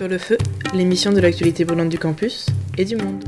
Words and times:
Sur 0.00 0.08
le 0.08 0.16
feu, 0.16 0.38
l'émission 0.72 1.12
de 1.12 1.20
l'actualité 1.20 1.66
brûlante 1.66 1.90
du 1.90 1.98
campus 1.98 2.46
et 2.78 2.86
du 2.86 2.96
monde. 2.96 3.22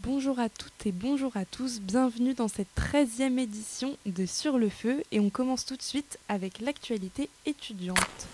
Bonjour 0.00 0.40
à 0.40 0.48
toutes 0.48 0.86
et 0.86 0.90
bonjour 0.90 1.36
à 1.36 1.44
tous, 1.44 1.80
bienvenue 1.80 2.34
dans 2.34 2.48
cette 2.48 2.66
13e 2.76 3.38
édition 3.38 3.96
de 4.06 4.26
Sur 4.26 4.58
le 4.58 4.70
feu 4.70 5.04
et 5.12 5.20
on 5.20 5.30
commence 5.30 5.66
tout 5.66 5.76
de 5.76 5.82
suite 5.82 6.18
avec 6.28 6.60
l'actualité 6.60 7.28
étudiante. 7.46 8.26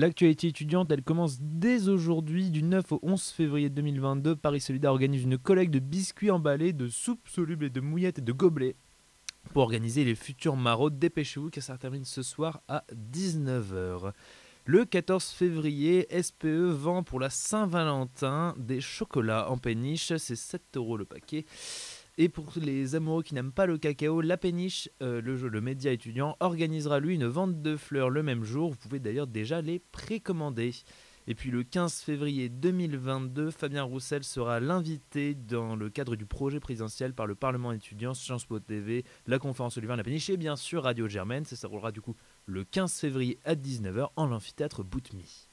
L'actualité 0.00 0.48
étudiante, 0.48 0.90
elle 0.90 1.02
commence 1.02 1.42
dès 1.42 1.90
aujourd'hui, 1.90 2.48
du 2.48 2.62
9 2.62 2.92
au 2.92 3.00
11 3.02 3.22
février 3.22 3.68
2022. 3.68 4.34
Paris 4.34 4.62
Solidaire 4.62 4.92
organise 4.92 5.24
une 5.24 5.36
collecte 5.36 5.74
de 5.74 5.78
biscuits 5.78 6.30
emballés, 6.30 6.72
de 6.72 6.88
soupes 6.88 7.28
solubles 7.28 7.66
et 7.66 7.70
de 7.70 7.82
mouillettes 7.82 8.18
et 8.18 8.22
de 8.22 8.32
gobelets 8.32 8.76
pour 9.52 9.62
organiser 9.62 10.06
les 10.06 10.14
futurs 10.14 10.56
maraudes. 10.56 10.98
Dépêchez-vous 10.98 11.50
que 11.50 11.60
ça 11.60 11.76
termine 11.76 12.06
ce 12.06 12.22
soir 12.22 12.62
à 12.66 12.84
19h. 13.12 14.14
Le 14.64 14.86
14 14.86 15.22
février, 15.32 16.08
SPE 16.18 16.46
vend 16.46 17.02
pour 17.02 17.20
la 17.20 17.28
Saint-Valentin 17.28 18.54
des 18.56 18.80
chocolats 18.80 19.50
en 19.50 19.58
péniche, 19.58 20.16
c'est 20.16 20.34
7 20.34 20.62
euros 20.76 20.96
le 20.96 21.04
paquet. 21.04 21.44
Et 22.22 22.28
pour 22.28 22.52
les 22.56 22.96
amoureux 22.96 23.22
qui 23.22 23.32
n'aiment 23.34 23.50
pas 23.50 23.64
le 23.64 23.78
cacao, 23.78 24.20
La 24.20 24.36
Péniche, 24.36 24.90
euh, 25.00 25.22
le, 25.22 25.36
le 25.48 25.60
média 25.62 25.90
étudiant, 25.90 26.36
organisera 26.40 27.00
lui 27.00 27.14
une 27.14 27.24
vente 27.24 27.62
de 27.62 27.78
fleurs 27.78 28.10
le 28.10 28.22
même 28.22 28.44
jour. 28.44 28.68
Vous 28.68 28.76
pouvez 28.76 28.98
d'ailleurs 28.98 29.26
déjà 29.26 29.62
les 29.62 29.78
précommander. 29.78 30.74
Et 31.26 31.34
puis 31.34 31.50
le 31.50 31.62
15 31.64 31.94
février 32.02 32.50
2022, 32.50 33.50
Fabien 33.50 33.84
Roussel 33.84 34.22
sera 34.22 34.60
l'invité 34.60 35.34
dans 35.34 35.76
le 35.76 35.88
cadre 35.88 36.14
du 36.14 36.26
projet 36.26 36.60
présidentiel 36.60 37.14
par 37.14 37.26
le 37.26 37.34
Parlement 37.34 37.72
étudiant, 37.72 38.12
Sciences 38.12 38.44
Po 38.44 38.60
TV, 38.60 39.06
la 39.26 39.38
conférence 39.38 39.78
Olivier 39.78 39.96
La 39.96 40.04
Péniche 40.04 40.28
et 40.28 40.36
bien 40.36 40.56
sûr 40.56 40.82
Radio 40.82 41.08
Germaine. 41.08 41.46
Ça 41.46 41.56
se 41.56 41.66
roulera 41.66 41.90
du 41.90 42.02
coup 42.02 42.16
le 42.44 42.64
15 42.64 42.92
février 43.00 43.38
à 43.46 43.54
19h 43.54 44.10
en 44.16 44.26
l'amphithéâtre 44.26 44.84
Boutmy. 44.84 45.48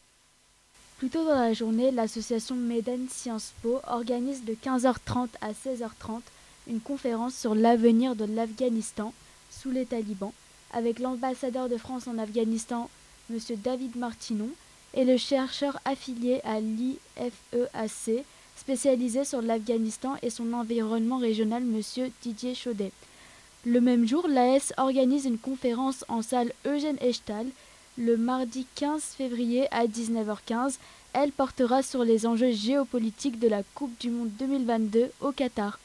Plus 0.98 1.10
tôt 1.10 1.24
dans 1.24 1.40
la 1.40 1.54
journée, 1.54 1.92
l'association 1.92 2.58
Méden 2.58 3.08
Sciences 3.08 3.54
Po 3.62 3.80
organise 3.88 4.44
de 4.44 4.52
15h30 4.52 5.30
à 5.40 5.54
16h30 5.54 6.24
une 6.68 6.82
conférence 6.82 7.36
sur 7.36 7.56
l'avenir 7.56 8.16
de 8.16 8.26
l'Afghanistan 8.26 9.14
sous 9.50 9.72
les 9.72 9.86
talibans 9.86 10.34
avec 10.72 11.00
l'ambassadeur 11.00 11.70
de 11.70 11.78
France 11.78 12.08
en 12.08 12.18
Afghanistan, 12.18 12.90
M. 13.30 13.40
David 13.64 13.96
Martinon, 13.96 14.50
et 14.94 15.06
le 15.06 15.18
chercheur 15.18 15.80
affilié 15.86 16.42
à 16.44 16.60
l'IFEAC 16.60 18.26
spécialisé 18.56 19.24
sur 19.24 19.42
l'Afghanistan 19.42 20.16
et 20.22 20.30
son 20.30 20.54
environnement 20.54 21.18
régional, 21.18 21.64
M. 21.64 22.10
Didier 22.22 22.56
Chaudet. 22.56 22.92
Le 23.66 23.82
même 23.82 24.08
jour, 24.08 24.28
l'AS 24.28 24.74
organise 24.78 25.26
une 25.26 25.38
conférence 25.38 26.06
en 26.08 26.22
salle 26.22 26.52
Eugène 26.66 26.98
Echtal 27.02 27.48
le 27.98 28.16
mardi 28.16 28.66
15 28.76 29.02
février 29.02 29.68
à 29.72 29.88
19h15. 29.88 30.76
Elle 31.14 31.32
portera 31.32 31.82
sur 31.82 32.04
les 32.04 32.28
enjeux 32.28 32.52
géopolitiques 32.52 33.40
de 33.40 33.48
la 33.48 33.64
Coupe 33.74 33.98
du 34.00 34.10
Monde 34.10 34.30
2022 34.38 35.10
au 35.22 35.32
Qatar. 35.32 35.80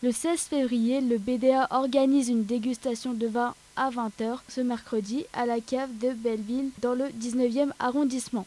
Le 0.00 0.12
16 0.12 0.42
février, 0.42 1.00
le 1.00 1.18
BDA 1.18 1.66
organise 1.72 2.28
une 2.28 2.44
dégustation 2.44 3.14
de 3.14 3.26
vin 3.26 3.56
à 3.74 3.90
20h 3.90 4.38
ce 4.48 4.60
mercredi 4.60 5.24
à 5.32 5.44
la 5.44 5.60
cave 5.60 5.90
de 5.98 6.12
Belleville 6.12 6.70
dans 6.80 6.94
le 6.94 7.06
19e 7.06 7.70
arrondissement. 7.80 8.46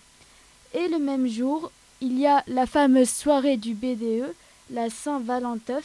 Et 0.74 0.88
le 0.88 0.98
même 0.98 1.28
jour, 1.28 1.70
il 2.00 2.18
y 2.18 2.26
a 2.26 2.42
la 2.48 2.66
fameuse 2.66 3.10
soirée 3.10 3.58
du 3.58 3.74
BDE, 3.74 4.34
la 4.70 4.90
Saint-Valentin, 4.90 5.82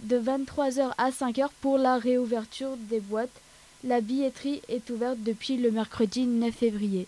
de 0.00 0.18
23h 0.20 0.92
à 0.98 1.10
5h 1.10 1.48
pour 1.62 1.78
la 1.78 1.96
réouverture 1.96 2.76
des 2.76 3.00
boîtes. 3.00 3.40
La 3.84 4.02
billetterie 4.02 4.60
est 4.68 4.90
ouverte 4.90 5.20
depuis 5.20 5.56
le 5.56 5.70
mercredi 5.70 6.26
9 6.26 6.54
février. 6.54 7.06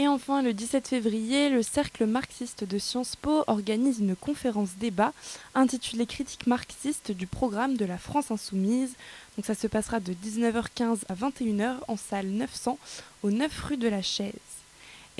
Et 0.00 0.06
enfin, 0.06 0.42
le 0.42 0.54
17 0.54 0.86
février, 0.86 1.50
le 1.50 1.60
Cercle 1.60 2.06
marxiste 2.06 2.62
de 2.62 2.78
Sciences 2.78 3.16
Po 3.16 3.42
organise 3.48 3.98
une 3.98 4.14
conférence 4.14 4.76
débat 4.78 5.12
intitulée 5.56 6.06
Critique 6.06 6.46
marxiste 6.46 7.10
du 7.10 7.26
programme 7.26 7.76
de 7.76 7.84
la 7.84 7.98
France 7.98 8.30
insoumise. 8.30 8.94
Donc 9.36 9.44
ça 9.44 9.56
se 9.56 9.66
passera 9.66 9.98
de 9.98 10.12
19h15 10.12 10.98
à 11.08 11.14
21h 11.14 11.78
en 11.88 11.96
salle 11.96 12.28
900 12.28 12.78
au 13.24 13.32
9 13.32 13.60
rue 13.64 13.76
de 13.76 13.88
la 13.88 14.00
Chaise. 14.00 14.34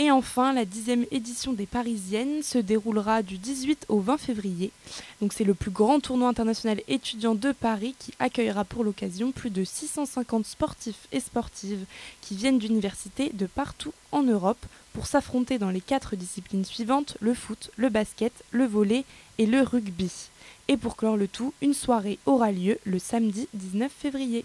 Et 0.01 0.13
enfin, 0.13 0.53
la 0.53 0.65
dixième 0.65 1.07
édition 1.11 1.53
des 1.53 1.67
Parisiennes 1.67 2.45
se 2.45 2.59
déroulera 2.59 3.25
du 3.25 3.37
18 3.37 3.87
au 3.89 3.99
20 3.99 4.17
février. 4.17 4.71
Donc 5.21 5.33
c'est 5.33 5.43
le 5.43 5.55
plus 5.55 5.73
grand 5.73 5.99
tournoi 5.99 6.29
international 6.29 6.81
étudiant 6.87 7.35
de 7.35 7.51
Paris 7.51 7.97
qui 7.99 8.15
accueillera 8.21 8.65
pour 8.65 8.85
l'occasion 8.85 9.33
plus 9.33 9.51
de 9.51 9.65
650 9.65 10.47
sportifs 10.47 11.09
et 11.11 11.19
sportives 11.19 11.85
qui 12.21 12.37
viennent 12.37 12.61
d'universités 12.61 13.33
de 13.35 13.47
partout 13.47 13.93
en 14.13 14.23
Europe 14.23 14.65
pour 14.93 15.09
s'affronter 15.09 15.59
dans 15.59 15.71
les 15.71 15.81
quatre 15.81 16.15
disciplines 16.15 16.65
suivantes, 16.65 17.17
le 17.19 17.35
foot, 17.35 17.73
le 17.77 17.89
basket, 17.89 18.33
le 18.53 18.67
volley 18.67 19.05
et 19.39 19.47
le 19.47 19.63
rugby. 19.63 20.13
Et 20.69 20.77
pour 20.77 20.95
clore 20.97 21.17
le 21.17 21.27
tout, 21.27 21.53
une 21.61 21.75
soirée 21.75 22.21
aura 22.25 22.53
lieu 22.53 22.79
le 22.85 23.01
samedi 23.01 23.49
19 23.55 23.91
février. 23.91 24.45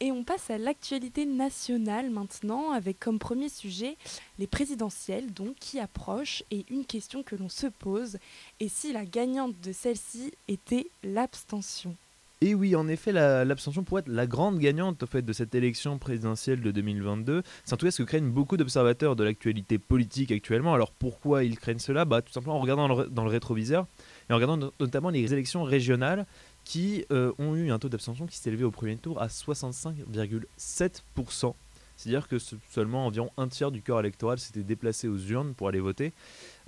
Et 0.00 0.12
on 0.12 0.24
passe 0.24 0.50
à 0.50 0.58
l'actualité 0.58 1.24
nationale 1.24 2.10
maintenant, 2.10 2.72
avec 2.72 3.00
comme 3.00 3.18
premier 3.18 3.48
sujet 3.48 3.96
les 4.38 4.46
présidentielles, 4.46 5.32
donc 5.32 5.54
qui 5.58 5.80
approchent, 5.80 6.42
et 6.50 6.66
une 6.68 6.84
question 6.84 7.22
que 7.22 7.34
l'on 7.34 7.48
se 7.48 7.66
pose, 7.66 8.18
et 8.60 8.68
si 8.68 8.92
la 8.92 9.06
gagnante 9.06 9.58
de 9.62 9.72
celle-ci 9.72 10.32
était 10.48 10.90
l'abstention? 11.02 11.96
Et 12.42 12.54
oui, 12.54 12.76
en 12.76 12.86
effet, 12.86 13.12
l'abstention 13.12 13.82
pourrait 13.82 14.00
être 14.00 14.08
la 14.08 14.26
grande 14.26 14.58
gagnante 14.58 15.02
en 15.02 15.06
fait, 15.06 15.22
de 15.22 15.32
cette 15.32 15.54
élection 15.54 15.96
présidentielle 15.96 16.60
de 16.60 16.70
2022. 16.70 17.42
C'est 17.64 17.72
en 17.72 17.78
tout 17.78 17.86
cas 17.86 17.90
ce 17.90 18.02
que 18.02 18.06
craignent 18.06 18.28
beaucoup 18.28 18.58
d'observateurs 18.58 19.16
de 19.16 19.24
l'actualité 19.24 19.78
politique 19.78 20.30
actuellement? 20.30 20.74
Alors 20.74 20.92
pourquoi 20.92 21.44
ils 21.44 21.58
craignent 21.58 21.78
cela? 21.78 22.04
Bah, 22.04 22.20
Tout 22.20 22.34
simplement 22.34 22.56
en 22.56 22.60
regardant 22.60 22.88
dans 22.88 23.00
le, 23.00 23.06
dans 23.06 23.24
le 23.24 23.30
rétroviseur 23.30 23.86
et 24.28 24.34
en 24.34 24.36
regardant 24.36 24.70
notamment 24.78 25.08
les 25.08 25.32
élections 25.32 25.62
régionales 25.62 26.26
qui 26.66 27.06
euh, 27.12 27.32
ont 27.38 27.54
eu 27.54 27.70
un 27.70 27.78
taux 27.78 27.88
d'abstention 27.88 28.26
qui 28.26 28.36
s'est 28.36 28.50
élevé 28.50 28.64
au 28.64 28.72
premier 28.72 28.96
tour 28.96 29.22
à 29.22 29.28
65,7%. 29.28 31.54
C'est-à-dire 31.96 32.26
que 32.26 32.38
seulement 32.38 33.06
environ 33.06 33.30
un 33.38 33.46
tiers 33.46 33.70
du 33.70 33.82
corps 33.82 34.00
électoral 34.00 34.40
s'était 34.40 34.64
déplacé 34.64 35.06
aux 35.06 35.16
urnes 35.16 35.54
pour 35.54 35.68
aller 35.68 35.78
voter. 35.78 36.12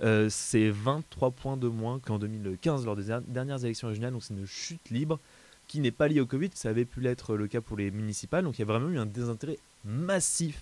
Euh, 0.01 0.29
c'est 0.29 0.69
23 0.69 1.31
points 1.31 1.57
de 1.57 1.67
moins 1.67 1.99
qu'en 1.99 2.17
2015 2.17 2.85
lors 2.85 2.95
des 2.95 3.13
dernières 3.27 3.65
élections 3.65 3.89
régionales, 3.89 4.13
donc 4.13 4.23
c'est 4.23 4.33
une 4.33 4.47
chute 4.47 4.89
libre 4.89 5.19
qui 5.67 5.81
n'est 5.81 5.91
pas 5.91 6.07
liée 6.07 6.21
au 6.21 6.25
Covid, 6.25 6.51
ça 6.53 6.69
avait 6.69 6.85
pu 6.85 7.01
l'être 7.01 7.35
le 7.35 7.47
cas 7.47 7.59
pour 7.59 7.75
les 7.77 7.91
municipales, 7.91 8.45
donc 8.45 8.57
il 8.57 8.61
y 8.61 8.63
a 8.63 8.67
vraiment 8.67 8.87
eu 8.89 8.97
un 8.97 9.05
désintérêt 9.05 9.59
massif 9.83 10.61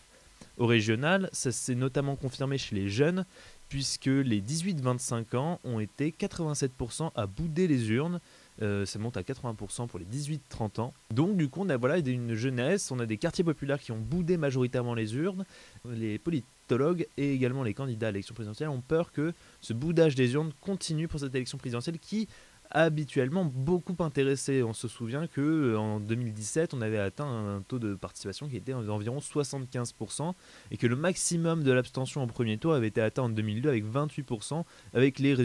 au 0.58 0.66
régional. 0.66 1.30
Ça 1.32 1.52
s'est 1.52 1.76
notamment 1.76 2.16
confirmé 2.16 2.58
chez 2.58 2.76
les 2.76 2.90
jeunes, 2.90 3.24
puisque 3.70 4.08
les 4.08 4.42
18-25 4.42 5.36
ans 5.36 5.60
ont 5.64 5.80
été 5.80 6.10
87% 6.12 7.12
à 7.16 7.28
bouder 7.28 7.68
les 7.68 7.92
urnes. 7.92 8.20
Euh, 8.62 8.86
ça 8.86 8.98
monte 9.00 9.18
à 9.18 9.22
80% 9.22 9.88
pour 9.88 10.00
les 10.00 10.06
18-30 10.06 10.82
ans. 10.82 10.94
Donc 11.14 11.38
du 11.38 11.50
coup, 11.50 11.62
on 11.64 11.70
a 11.70 11.78
voilà, 11.78 11.98
une 12.00 12.34
jeunesse, 12.34 12.92
on 12.92 13.00
a 13.00 13.06
des 13.06 13.18
quartiers 13.18 13.44
populaires 13.44 13.80
qui 13.80 13.92
ont 13.92 14.00
boudé 14.00 14.38
majoritairement 14.38 14.96
les 14.96 15.16
urnes. 15.16 15.46
Les 15.86 16.18
politologues 16.18 17.08
et 17.18 17.34
également 17.34 17.64
les 17.64 17.74
candidats 17.74 18.08
à 18.08 18.12
l'élection 18.12 18.34
présidentielle 18.34 18.70
ont 18.70 18.82
peur 18.82 19.12
que 19.12 19.34
ce 19.62 19.74
boudage 19.74 20.16
des 20.16 20.34
urnes 20.34 20.52
continue 20.62 21.08
pour 21.08 21.20
cette 21.20 21.36
élection 21.36 21.58
présidentielle 21.58 22.00
qui 22.00 22.28
habituellement 22.72 23.46
beaucoup 23.46 23.96
intéressé. 24.04 24.64
On 24.64 24.74
se 24.74 24.88
souvient 24.88 25.28
que 25.28 25.42
euh, 25.42 25.80
en 25.80 26.00
2017, 26.00 26.74
on 26.74 26.82
avait 26.82 26.98
atteint 26.98 27.28
un 27.28 27.62
taux 27.62 27.80
de 27.80 27.96
participation 27.96 28.48
qui 28.48 28.58
était 28.58 28.74
d'environ 28.74 29.20
75% 29.20 30.34
et 30.72 30.78
que 30.78 30.88
le 30.88 30.96
maximum 30.96 31.64
de 31.64 31.72
l'abstention 31.72 32.24
au 32.24 32.28
premier 32.28 32.58
tour 32.58 32.74
avait 32.74 32.88
été 32.88 33.02
atteint 33.02 33.24
en 33.24 33.30
2002 33.30 33.70
avec 33.70 33.86
28% 33.86 34.64
avec 34.94 35.20
les, 35.20 35.36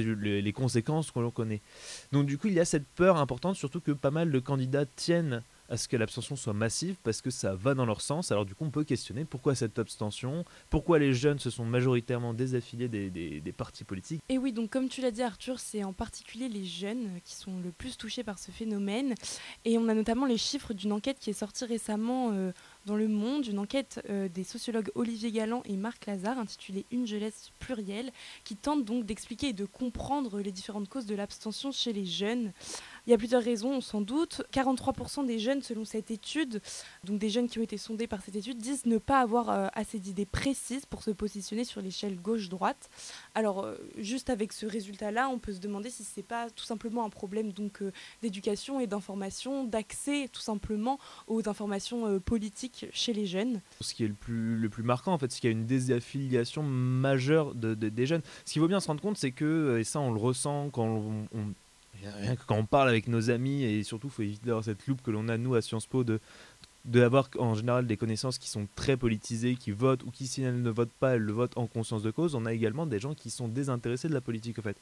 les 0.42 0.52
conséquences 0.52 1.10
qu'on 1.10 1.30
connaît. 1.30 1.62
Donc 2.12 2.26
du 2.26 2.38
coup, 2.38 2.48
il 2.48 2.54
y 2.54 2.60
a 2.60 2.64
cette 2.64 2.86
peur 2.86 3.16
importante, 3.16 3.56
surtout 3.56 3.80
que 3.80 3.92
pas 3.92 4.10
mal 4.10 4.30
de 4.30 4.38
candidats 4.38 4.86
tiennent 4.86 5.42
à 5.72 5.78
ce 5.78 5.88
que 5.88 5.96
l'abstention 5.96 6.36
soit 6.36 6.52
massive 6.52 6.96
parce 7.02 7.22
que 7.22 7.30
ça 7.30 7.54
va 7.54 7.72
dans 7.72 7.86
leur 7.86 8.02
sens. 8.02 8.30
Alors 8.30 8.44
du 8.44 8.54
coup, 8.54 8.64
on 8.64 8.70
peut 8.70 8.84
questionner 8.84 9.24
pourquoi 9.24 9.54
cette 9.54 9.78
abstention, 9.78 10.44
pourquoi 10.68 10.98
les 10.98 11.14
jeunes 11.14 11.38
se 11.38 11.48
sont 11.48 11.64
majoritairement 11.64 12.34
désaffiliés 12.34 12.88
des, 12.88 13.54
partis 13.56 13.84
politiques. 13.84 14.20
Et 14.28 14.36
oui, 14.36 14.52
donc 14.52 14.68
comme 14.70 14.88
tu 14.88 15.00
l'as 15.00 15.10
dit 15.10 15.22
Arthur, 15.22 15.58
c'est 15.58 15.82
en 15.82 15.94
particulier 15.94 16.48
les 16.48 16.64
jeunes 16.64 17.20
qui 17.24 17.34
sont 17.34 17.58
le 17.58 17.70
plus 17.70 17.96
touchés 17.96 18.22
par 18.22 18.38
ce 18.38 18.50
phénomène. 18.50 19.14
Et 19.64 19.78
on 19.78 19.88
a 19.88 19.94
notamment 19.94 20.26
les 20.26 20.36
chiffres 20.36 20.74
d'une 20.74 20.92
enquête 20.92 21.18
qui 21.18 21.30
est 21.30 21.34
sortie 21.34 21.64
récemment 21.64 22.32
euh, 22.32 22.52
dans 22.84 22.96
Le 22.96 23.08
Monde 23.08 23.46
une 23.46 23.58
enquête 23.58 24.02
euh, 24.10 24.28
des 24.28 24.44
sociologues 24.44 24.90
Olivier 24.94 25.32
Galland 25.32 25.62
et 25.64 25.76
Marc 25.76 26.04
Lazare 26.04 26.38
intitulée 26.38 26.84
Une 26.90 27.06
jeunesse 27.06 27.50
plurielle 27.58 28.10
qui 28.44 28.56
tente 28.56 28.84
donc 28.84 29.06
d'expliquer 29.06 29.48
et 29.48 29.52
de 29.54 29.64
comprendre 29.64 30.40
les 30.40 30.52
différentes 30.52 30.88
causes 30.88 31.06
de 31.06 31.14
l'abstention 31.14 31.72
chez 31.72 31.94
les 31.94 32.04
jeunes. 32.04 32.52
Il 33.06 33.10
y 33.10 33.14
a 33.14 33.18
plusieurs 33.18 33.42
raisons, 33.42 33.80
sans 33.80 34.00
doute. 34.00 34.42
43% 34.52 35.26
des 35.26 35.40
jeunes, 35.40 35.60
selon 35.60 35.84
cette 35.84 36.12
étude, 36.12 36.60
donc 37.02 37.18
des 37.18 37.30
jeunes 37.30 37.48
qui 37.48 37.58
ont 37.58 37.62
été 37.62 37.76
sondés 37.76 38.06
par 38.06 38.22
cette 38.22 38.36
étude, 38.36 38.58
disent 38.58 38.86
ne 38.86 38.98
pas 38.98 39.20
avoir 39.20 39.50
euh, 39.50 39.66
assez 39.72 39.98
d'idées 39.98 40.26
précises 40.26 40.86
pour 40.86 41.02
se 41.02 41.10
positionner 41.10 41.64
sur 41.64 41.80
l'échelle 41.80 42.16
gauche-droite. 42.20 42.90
Alors, 43.34 43.64
euh, 43.64 43.74
juste 43.98 44.30
avec 44.30 44.52
ce 44.52 44.66
résultat-là, 44.66 45.28
on 45.28 45.40
peut 45.40 45.52
se 45.52 45.58
demander 45.58 45.90
si 45.90 46.04
ce 46.04 46.20
n'est 46.20 46.24
pas 46.24 46.48
tout 46.50 46.64
simplement 46.64 47.04
un 47.04 47.10
problème 47.10 47.52
donc 47.52 47.82
euh, 47.82 47.92
d'éducation 48.22 48.78
et 48.78 48.86
d'information, 48.86 49.64
d'accès 49.64 50.28
tout 50.32 50.40
simplement 50.40 51.00
aux 51.26 51.48
informations 51.48 52.20
politiques 52.20 52.86
chez 52.92 53.12
les 53.12 53.26
jeunes. 53.26 53.60
Ce 53.80 53.94
qui 53.94 54.04
est 54.04 54.08
le 54.08 54.14
plus, 54.14 54.56
le 54.56 54.68
plus 54.68 54.84
marquant, 54.84 55.12
en 55.12 55.18
fait, 55.18 55.32
c'est 55.32 55.40
qu'il 55.40 55.50
y 55.50 55.52
a 55.52 55.56
une 55.56 55.66
désaffiliation 55.66 56.62
majeure 56.62 57.54
de, 57.54 57.74
des 57.74 58.06
jeunes. 58.06 58.22
Ce 58.44 58.52
qu'il 58.52 58.62
faut 58.62 58.68
bien 58.68 58.80
se 58.80 58.86
rendre 58.86 59.00
compte, 59.02 59.16
c'est 59.16 59.32
que, 59.32 59.78
et 59.78 59.84
ça 59.84 59.98
on 59.98 60.12
le 60.12 60.20
ressent 60.20 60.70
quand 60.70 60.84
on, 60.86 61.26
on 61.34 61.52
rien 62.10 62.36
que 62.36 62.42
quand 62.46 62.56
on 62.56 62.66
parle 62.66 62.88
avec 62.88 63.08
nos 63.08 63.30
amis, 63.30 63.64
et 63.64 63.82
surtout, 63.82 64.08
il 64.08 64.10
faut 64.10 64.22
éviter 64.22 64.46
d'avoir 64.46 64.64
cette 64.64 64.86
loupe 64.86 65.02
que 65.02 65.10
l'on 65.10 65.28
a, 65.28 65.36
nous, 65.36 65.54
à 65.54 65.62
Sciences 65.62 65.86
Po, 65.86 66.04
de 66.04 66.20
d'avoir 66.84 67.28
en 67.38 67.54
général 67.54 67.86
des 67.86 67.96
connaissances 67.96 68.38
qui 68.38 68.48
sont 68.48 68.66
très 68.74 68.96
politisées, 68.96 69.54
qui 69.54 69.70
votent, 69.70 70.02
ou 70.02 70.10
qui, 70.10 70.26
si 70.26 70.42
elles 70.42 70.60
ne 70.60 70.70
votent 70.70 70.92
pas, 70.98 71.14
elles 71.14 71.22
le 71.22 71.32
votent 71.32 71.56
en 71.56 71.66
conscience 71.66 72.02
de 72.02 72.10
cause. 72.10 72.34
On 72.34 72.44
a 72.44 72.52
également 72.52 72.86
des 72.86 72.98
gens 72.98 73.14
qui 73.14 73.30
sont 73.30 73.46
désintéressés 73.46 74.08
de 74.08 74.14
la 74.14 74.20
politique, 74.20 74.58
en 74.58 74.62
fait. 74.62 74.76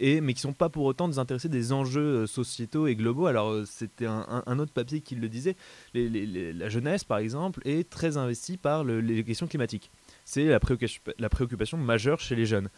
Et, 0.00 0.20
mais 0.20 0.32
qui 0.34 0.40
sont 0.40 0.52
pas 0.52 0.68
pour 0.68 0.84
autant 0.84 1.08
désintéressés 1.08 1.48
des 1.48 1.72
enjeux 1.72 2.22
euh, 2.22 2.26
sociétaux 2.26 2.86
et 2.86 2.94
globaux. 2.94 3.26
Alors, 3.26 3.50
euh, 3.50 3.64
c'était 3.66 4.06
un, 4.06 4.58
autre 4.58 4.72
papier 4.72 5.00
qui 5.00 5.16
le 5.16 5.28
disait. 5.28 5.56
la 5.94 6.68
jeunesse, 6.68 7.04
par 7.04 7.18
exemple, 7.18 7.60
est 7.64 7.88
très 7.88 8.16
investie 8.16 8.56
par 8.56 8.84
les 8.84 9.24
questions 9.24 9.46
climatiques. 9.46 9.90
C'est 10.24 10.46
la 10.46 11.28
préoccupation 11.28 11.78
majeure 11.78 12.20
chez 12.20 12.36
les 12.36 12.46
jeunes. 12.46 12.68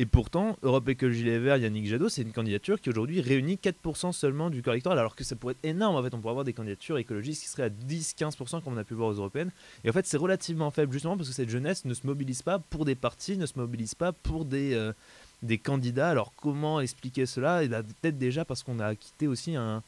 Et 0.00 0.06
pourtant, 0.06 0.56
Europe 0.62 0.88
Écologie 0.88 1.24
Les 1.24 1.38
Verts, 1.38 1.58
Yannick 1.58 1.86
Jadot, 1.86 2.08
c'est 2.08 2.22
une 2.22 2.32
candidature 2.32 2.80
qui 2.80 2.88
aujourd'hui 2.88 3.20
réunit 3.20 3.56
4% 3.62 4.12
seulement 4.12 4.48
du 4.48 4.62
corps 4.62 4.72
électoral, 4.72 4.98
alors 4.98 5.14
que 5.14 5.24
ça 5.24 5.36
pourrait 5.36 5.52
être 5.52 5.62
énorme. 5.62 5.94
En 5.94 6.02
fait, 6.02 6.14
on 6.14 6.20
pourrait 6.20 6.30
avoir 6.30 6.46
des 6.46 6.54
candidatures 6.54 6.96
écologistes 6.96 7.42
qui 7.42 7.50
seraient 7.50 7.64
à 7.64 7.68
10-15% 7.68 8.62
comme 8.62 8.72
on 8.72 8.78
a 8.78 8.84
pu 8.84 8.94
voir 8.94 9.10
aux 9.10 9.12
européennes. 9.12 9.50
Et 9.84 9.90
en 9.90 9.92
fait, 9.92 10.06
c'est 10.06 10.16
relativement 10.16 10.70
faible, 10.70 10.90
justement 10.90 11.18
parce 11.18 11.28
que 11.28 11.34
cette 11.34 11.50
jeunesse 11.50 11.84
ne 11.84 11.92
se 11.92 12.06
mobilise 12.06 12.40
pas 12.40 12.58
pour 12.58 12.86
des 12.86 12.94
partis, 12.94 13.36
ne 13.36 13.44
se 13.44 13.58
mobilise 13.58 13.94
pas 13.94 14.14
pour 14.14 14.46
des, 14.46 14.72
euh, 14.72 14.94
des 15.42 15.58
candidats. 15.58 16.08
Alors, 16.08 16.32
comment 16.34 16.80
expliquer 16.80 17.26
cela? 17.26 17.62
Et 17.62 17.68
bah, 17.68 17.82
Peut-être 17.82 18.16
déjà 18.16 18.46
parce 18.46 18.62
qu'on 18.62 18.78
a 18.78 18.94
quitté 18.94 19.28
aussi 19.28 19.54
un, 19.54 19.82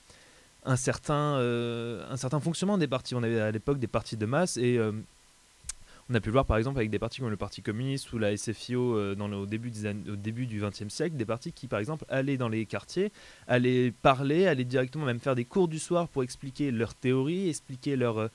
un, 0.66 0.76
certain, 0.76 1.38
euh, 1.38 2.06
un 2.10 2.18
certain 2.18 2.38
fonctionnement 2.38 2.76
des 2.76 2.86
partis. 2.86 3.14
On 3.14 3.22
avait 3.22 3.40
à 3.40 3.50
l'époque 3.50 3.78
des 3.78 3.86
partis 3.86 4.18
de 4.18 4.26
masse 4.26 4.58
et. 4.58 4.76
Euh, 4.76 4.92
on 6.10 6.14
a 6.14 6.20
pu 6.20 6.28
le 6.28 6.32
voir 6.32 6.46
par 6.46 6.56
exemple 6.56 6.78
avec 6.78 6.90
des 6.90 6.98
partis 6.98 7.20
comme 7.20 7.30
le 7.30 7.36
Parti 7.36 7.62
communiste 7.62 8.12
ou 8.12 8.18
la 8.18 8.36
SFIO 8.36 8.96
euh, 8.96 9.16
au 9.16 9.46
début, 9.46 9.70
du 10.46 10.60
XXe 10.60 10.88
siècle, 10.88 11.16
des 11.16 11.24
partis 11.24 11.52
qui 11.52 11.68
par 11.68 11.78
exemple 11.78 12.04
allaient 12.08 12.36
dans 12.36 12.48
les 12.48 12.66
quartiers, 12.66 13.12
allaient 13.46 13.92
parler, 13.92 14.46
allaient 14.46 14.64
directement 14.64 15.04
même 15.04 15.20
faire 15.20 15.34
des 15.34 15.44
cours 15.44 15.68
du 15.68 15.78
soir 15.78 16.08
pour 16.08 16.22
expliquer 16.22 16.70
leur 16.70 16.94
théorie, 16.94 17.48
expliquer 17.48 17.96
leur, 17.96 18.18
euh, 18.18 18.28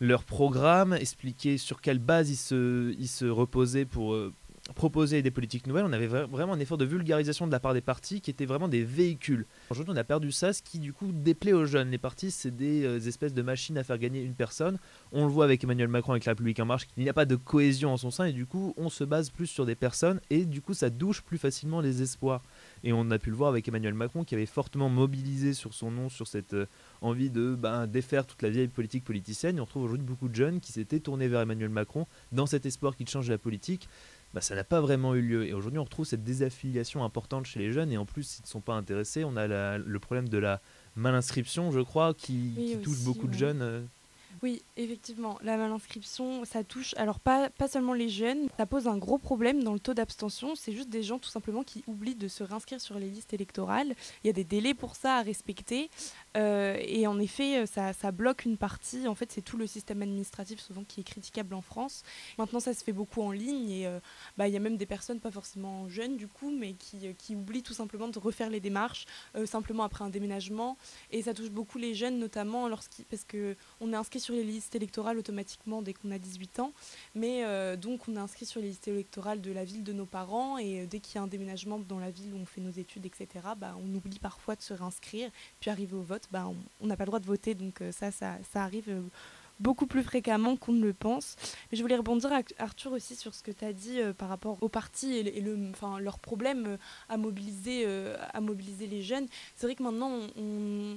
leur 0.00 0.24
programme, 0.24 0.92
expliquer 0.92 1.58
sur 1.58 1.80
quelle 1.80 1.98
base 1.98 2.30
ils 2.30 2.36
se, 2.36 2.94
ils 2.98 3.08
se 3.08 3.24
reposaient 3.24 3.86
pour, 3.86 4.14
euh, 4.14 4.32
proposer 4.74 5.22
des 5.22 5.30
politiques 5.30 5.66
nouvelles, 5.66 5.84
on 5.86 5.92
avait 5.92 6.06
vraiment 6.06 6.52
un 6.52 6.60
effort 6.60 6.78
de 6.78 6.84
vulgarisation 6.84 7.46
de 7.46 7.52
la 7.52 7.60
part 7.60 7.74
des 7.74 7.80
partis 7.80 8.20
qui 8.20 8.30
étaient 8.30 8.46
vraiment 8.46 8.68
des 8.68 8.84
véhicules. 8.84 9.46
Aujourd'hui, 9.70 9.94
on 9.94 9.96
a 9.96 10.04
perdu 10.04 10.30
ça, 10.30 10.52
ce 10.52 10.62
qui 10.62 10.78
du 10.78 10.92
coup 10.92 11.10
déplaît 11.12 11.52
aux 11.52 11.64
jeunes. 11.64 11.90
Les 11.90 11.98
partis, 11.98 12.30
c'est 12.30 12.54
des 12.54 12.84
euh, 12.84 13.00
espèces 13.00 13.34
de 13.34 13.42
machines 13.42 13.78
à 13.78 13.84
faire 13.84 13.98
gagner 13.98 14.20
une 14.20 14.34
personne. 14.34 14.78
On 15.12 15.24
le 15.24 15.32
voit 15.32 15.44
avec 15.44 15.64
Emmanuel 15.64 15.88
Macron, 15.88 16.12
avec 16.12 16.24
la 16.26 16.32
République 16.32 16.60
en 16.60 16.66
marche, 16.66 16.86
il 16.96 17.02
n'y 17.02 17.08
a 17.08 17.14
pas 17.14 17.24
de 17.24 17.36
cohésion 17.36 17.92
en 17.92 17.96
son 17.96 18.10
sein 18.10 18.26
et 18.26 18.32
du 18.32 18.46
coup, 18.46 18.74
on 18.76 18.90
se 18.90 19.04
base 19.04 19.30
plus 19.30 19.46
sur 19.46 19.64
des 19.64 19.74
personnes 19.74 20.20
et 20.30 20.44
du 20.44 20.60
coup, 20.60 20.74
ça 20.74 20.90
douche 20.90 21.22
plus 21.22 21.38
facilement 21.38 21.80
les 21.80 22.02
espoirs. 22.02 22.42
Et 22.84 22.92
on 22.92 23.10
a 23.10 23.18
pu 23.18 23.30
le 23.30 23.36
voir 23.36 23.50
avec 23.50 23.66
Emmanuel 23.66 23.94
Macron 23.94 24.24
qui 24.24 24.34
avait 24.34 24.46
fortement 24.46 24.88
mobilisé 24.88 25.54
sur 25.54 25.74
son 25.74 25.90
nom, 25.90 26.08
sur 26.08 26.26
cette 26.26 26.54
euh, 26.54 26.66
envie 27.00 27.30
de 27.30 27.56
ben, 27.58 27.86
défaire 27.86 28.26
toute 28.26 28.42
la 28.42 28.50
vieille 28.50 28.68
politique 28.68 29.04
politicienne. 29.04 29.58
On 29.60 29.66
trouve 29.66 29.84
aujourd'hui 29.84 30.06
beaucoup 30.06 30.28
de 30.28 30.34
jeunes 30.34 30.60
qui 30.60 30.72
s'étaient 30.72 31.00
tournés 31.00 31.28
vers 31.28 31.40
Emmanuel 31.40 31.70
Macron 31.70 32.06
dans 32.32 32.46
cet 32.46 32.66
espoir 32.66 32.96
qu'il 32.96 33.08
change 33.08 33.28
la 33.30 33.38
politique 33.38 33.88
bah, 34.34 34.40
ça 34.40 34.54
n'a 34.54 34.64
pas 34.64 34.80
vraiment 34.80 35.14
eu 35.14 35.22
lieu. 35.22 35.46
Et 35.46 35.52
aujourd'hui, 35.52 35.78
on 35.78 35.84
retrouve 35.84 36.06
cette 36.06 36.24
désaffiliation 36.24 37.04
importante 37.04 37.46
chez 37.46 37.58
les 37.58 37.72
jeunes. 37.72 37.92
Et 37.92 37.98
en 37.98 38.06
plus, 38.06 38.24
s'ils 38.24 38.44
ne 38.44 38.48
sont 38.48 38.60
pas 38.60 38.74
intéressés, 38.74 39.24
on 39.24 39.36
a 39.36 39.78
le 39.78 39.98
problème 39.98 40.28
de 40.28 40.38
la 40.38 40.60
malinscription, 40.96 41.70
je 41.70 41.80
crois, 41.80 42.14
qui, 42.14 42.78
touche 42.82 43.00
beaucoup 43.04 43.28
de 43.28 43.34
jeunes. 43.34 43.88
Oui, 44.42 44.62
effectivement, 44.76 45.38
la 45.42 45.56
malinscription, 45.56 46.44
ça 46.44 46.62
touche, 46.62 46.94
alors 46.96 47.18
pas, 47.18 47.50
pas 47.50 47.66
seulement 47.66 47.92
les 47.92 48.08
jeunes, 48.08 48.48
ça 48.56 48.66
pose 48.66 48.86
un 48.86 48.96
gros 48.96 49.18
problème 49.18 49.64
dans 49.64 49.72
le 49.72 49.80
taux 49.80 49.94
d'abstention, 49.94 50.54
c'est 50.54 50.72
juste 50.72 50.90
des 50.90 51.02
gens 51.02 51.18
tout 51.18 51.28
simplement 51.28 51.64
qui 51.64 51.82
oublient 51.88 52.14
de 52.14 52.28
se 52.28 52.44
réinscrire 52.44 52.80
sur 52.80 52.98
les 52.98 53.08
listes 53.08 53.32
électorales, 53.32 53.94
il 54.22 54.28
y 54.28 54.30
a 54.30 54.32
des 54.32 54.44
délais 54.44 54.74
pour 54.74 54.94
ça 54.94 55.16
à 55.16 55.22
respecter, 55.22 55.90
euh, 56.36 56.76
et 56.80 57.06
en 57.08 57.18
effet, 57.18 57.66
ça, 57.66 57.92
ça, 57.92 58.12
bloque 58.12 58.44
une 58.44 58.56
partie, 58.56 59.08
en 59.08 59.14
fait 59.14 59.32
c'est 59.32 59.42
tout 59.42 59.56
le 59.56 59.66
système 59.66 60.02
administratif 60.02 60.60
souvent 60.60 60.84
qui 60.84 61.00
est 61.00 61.04
critiquable 61.04 61.54
en 61.54 61.62
France. 61.62 62.02
Maintenant 62.38 62.60
ça 62.60 62.74
se 62.74 62.84
fait 62.84 62.92
beaucoup 62.92 63.22
en 63.22 63.32
ligne, 63.32 63.70
et 63.70 63.86
euh, 63.86 63.98
bah, 64.36 64.46
il 64.46 64.54
y 64.54 64.56
a 64.56 64.60
même 64.60 64.76
des 64.76 64.86
personnes, 64.86 65.18
pas 65.18 65.30
forcément 65.32 65.88
jeunes 65.88 66.16
du 66.16 66.28
coup, 66.28 66.50
mais 66.50 66.74
qui, 66.74 67.08
euh, 67.08 67.12
qui 67.18 67.34
oublient 67.34 67.62
tout 67.62 67.74
simplement 67.74 68.08
de 68.08 68.18
refaire 68.18 68.50
les 68.50 68.60
démarches, 68.60 69.06
simplement 69.46 69.82
après 69.82 70.04
un 70.04 70.10
déménagement, 70.10 70.76
et 71.10 71.22
ça 71.22 71.34
touche 71.34 71.50
beaucoup 71.50 71.78
les 71.78 71.94
jeunes 71.94 72.18
notamment 72.18 72.68
parce 73.10 73.24
qu'on 73.24 73.92
est 73.92 73.96
inscrit 73.96 74.20
sur 74.20 74.27
sur 74.28 74.34
les 74.34 74.44
listes 74.44 74.74
électorales 74.74 75.16
automatiquement 75.16 75.80
dès 75.80 75.94
qu'on 75.94 76.10
a 76.10 76.18
18 76.18 76.60
ans, 76.60 76.74
mais 77.14 77.46
euh, 77.46 77.76
donc 77.76 78.08
on 78.08 78.16
est 78.16 78.18
inscrit 78.18 78.44
sur 78.44 78.60
les 78.60 78.68
listes 78.68 78.86
électorales 78.86 79.40
de 79.40 79.50
la 79.50 79.64
ville 79.64 79.82
de 79.82 79.94
nos 79.94 80.04
parents 80.04 80.58
et 80.58 80.82
euh, 80.82 80.86
dès 80.86 81.00
qu'il 81.00 81.14
y 81.14 81.18
a 81.18 81.22
un 81.22 81.26
déménagement 81.26 81.78
dans 81.78 81.98
la 81.98 82.10
ville 82.10 82.34
où 82.34 82.36
on 82.36 82.44
fait 82.44 82.60
nos 82.60 82.70
études, 82.70 83.06
etc., 83.06 83.26
bah, 83.56 83.74
on 83.82 83.94
oublie 83.94 84.18
parfois 84.18 84.54
de 84.54 84.60
se 84.60 84.74
réinscrire, 84.74 85.30
puis 85.60 85.70
arrivé 85.70 85.96
au 85.96 86.02
vote, 86.02 86.24
bah, 86.30 86.46
on 86.82 86.86
n'a 86.86 86.94
pas 86.94 87.04
le 87.04 87.06
droit 87.06 87.20
de 87.20 87.24
voter, 87.24 87.54
donc 87.54 87.80
euh, 87.80 87.90
ça, 87.90 88.10
ça, 88.10 88.36
ça, 88.52 88.62
arrive 88.62 89.02
beaucoup 89.60 89.86
plus 89.86 90.02
fréquemment 90.02 90.56
qu'on 90.56 90.72
ne 90.72 90.84
le 90.84 90.92
pense. 90.92 91.36
Mais 91.72 91.78
je 91.78 91.82
voulais 91.82 91.96
rebondir, 91.96 92.30
Arthur, 92.58 92.92
aussi 92.92 93.16
sur 93.16 93.34
ce 93.34 93.42
que 93.42 93.50
tu 93.50 93.64
as 93.64 93.72
dit 93.72 93.98
par 94.18 94.28
rapport 94.28 94.62
aux 94.62 94.68
partis 94.68 95.14
et, 95.16 95.40
le, 95.40 95.70
enfin, 95.70 96.00
leur 96.00 96.18
problème 96.18 96.76
à, 97.08 97.16
mobiliser, 97.16 97.86
à 98.34 98.40
mobiliser 98.42 98.86
les 98.86 99.02
jeunes. 99.02 99.26
C'est 99.56 99.66
vrai 99.66 99.74
que 99.74 99.82
maintenant, 99.82 100.20
on 100.36 100.96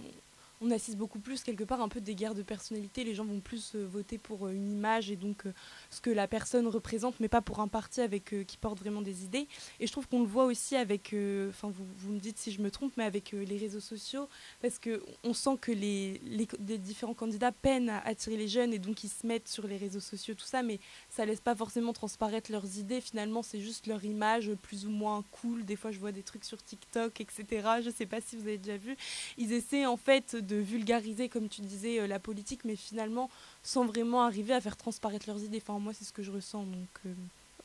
assiste 0.70 0.98
beaucoup 0.98 1.20
plus 1.20 1.44
quelque 1.44 1.64
part 1.64 1.82
un 1.82 1.90
peu 1.90 2.02
des 2.02 2.14
guerres 2.14 2.36
de 2.36 2.44
personnalité. 2.44 3.04
Les 3.04 3.16
gens 3.16 3.26
vont 3.26 3.40
plus 3.40 3.74
euh, 3.76 3.86
voter 3.86 4.20
pour 4.20 4.46
euh, 4.46 4.52
une 4.52 4.72
image 4.72 5.10
et 5.10 5.16
donc 5.16 5.46
euh, 5.46 5.54
ce 5.90 6.02
que 6.02 6.12
la 6.12 6.28
personne 6.28 6.68
représente, 6.68 7.20
mais 7.20 7.30
pas 7.30 7.42
pour 7.42 7.60
un 7.60 7.68
parti 7.68 8.02
avec 8.02 8.36
qui 8.46 8.58
porte 8.58 8.80
vraiment 8.80 9.02
des 9.02 9.24
idées. 9.24 9.48
Et 9.80 9.88
je 9.88 9.92
trouve 9.92 10.08
qu'on 10.08 10.22
le 10.22 10.28
voit 10.28 10.46
aussi 10.46 10.76
avec, 10.76 11.16
enfin 11.50 11.70
vous, 11.70 11.86
vous, 11.98 12.12
me 12.12 12.20
dites 12.20 12.38
si 12.38 12.52
je 12.52 12.62
me 12.62 12.70
trompe, 12.70 12.94
mais 12.98 13.04
avec 13.04 13.32
les 13.32 13.58
réseaux 13.58 13.80
sociaux, 13.80 14.28
parce 14.62 14.78
que 14.78 15.04
on 15.24 15.34
sent 15.34 15.58
que 15.60 15.72
les, 15.72 16.22
les, 16.24 16.78
différents 16.78 17.14
candidats 17.14 17.52
peinent 17.52 17.90
à 17.90 18.00
attirer 18.06 18.38
les 18.38 18.48
jeunes 18.48 18.74
et 18.74 18.80
donc 18.80 19.04
ils 19.04 19.10
se 19.10 19.26
mettent 19.26 19.48
sur 19.48 19.68
les 19.68 19.78
réseaux 19.78 20.00
sociaux, 20.00 20.36
tout 20.36 20.46
ça, 20.46 20.64
mais 20.64 20.80
ça 21.10 21.26
laisse 21.26 21.42
pas 21.42 21.56
forcément 21.56 21.94
transparaître 21.94 22.52
leurs 22.52 22.78
idées. 22.78 23.02
Finalement, 23.02 23.42
c'est 23.42 23.62
juste 23.62 23.88
leur 23.88 24.04
image 24.04 24.54
plus 24.62 24.86
ou 24.86 24.92
moins 24.92 25.24
cool. 25.32 25.66
Des 25.66 25.76
fois, 25.76 25.92
je 25.92 26.00
vois 26.00 26.12
des 26.12 26.24
trucs 26.24 26.46
sur 26.46 26.62
TikTok, 26.62 27.22
etc. 27.22 27.46
Je 27.84 27.90
sais 27.90 28.06
pas 28.06 28.22
si 28.22 28.36
vous 28.36 28.44
avez 28.44 28.58
déjà 28.58 28.78
vu. 28.78 28.96
Ils 29.38 29.54
essaient 29.54 29.86
en 29.86 29.98
fait 29.98 30.36
de 30.36 30.51
vulgariser, 30.56 31.30
comme 31.30 31.48
tu 31.48 31.62
disais, 31.62 32.00
euh, 32.00 32.08
la 32.08 32.20
politique, 32.20 32.62
mais 32.66 32.76
finalement 32.76 33.30
sans 33.64 33.86
vraiment 33.86 34.24
arriver 34.24 34.54
à 34.54 34.62
faire 34.62 34.78
transparaître 34.78 35.28
leurs 35.28 35.44
idées. 35.44 35.62
Enfin, 35.62 35.80
moi, 35.80 35.94
c'est 35.94 36.06
ce 36.06 36.14
que 36.14 36.24
je 36.24 36.32
ressens. 36.32 36.64
Donc, 36.64 36.90
euh. 37.06 37.14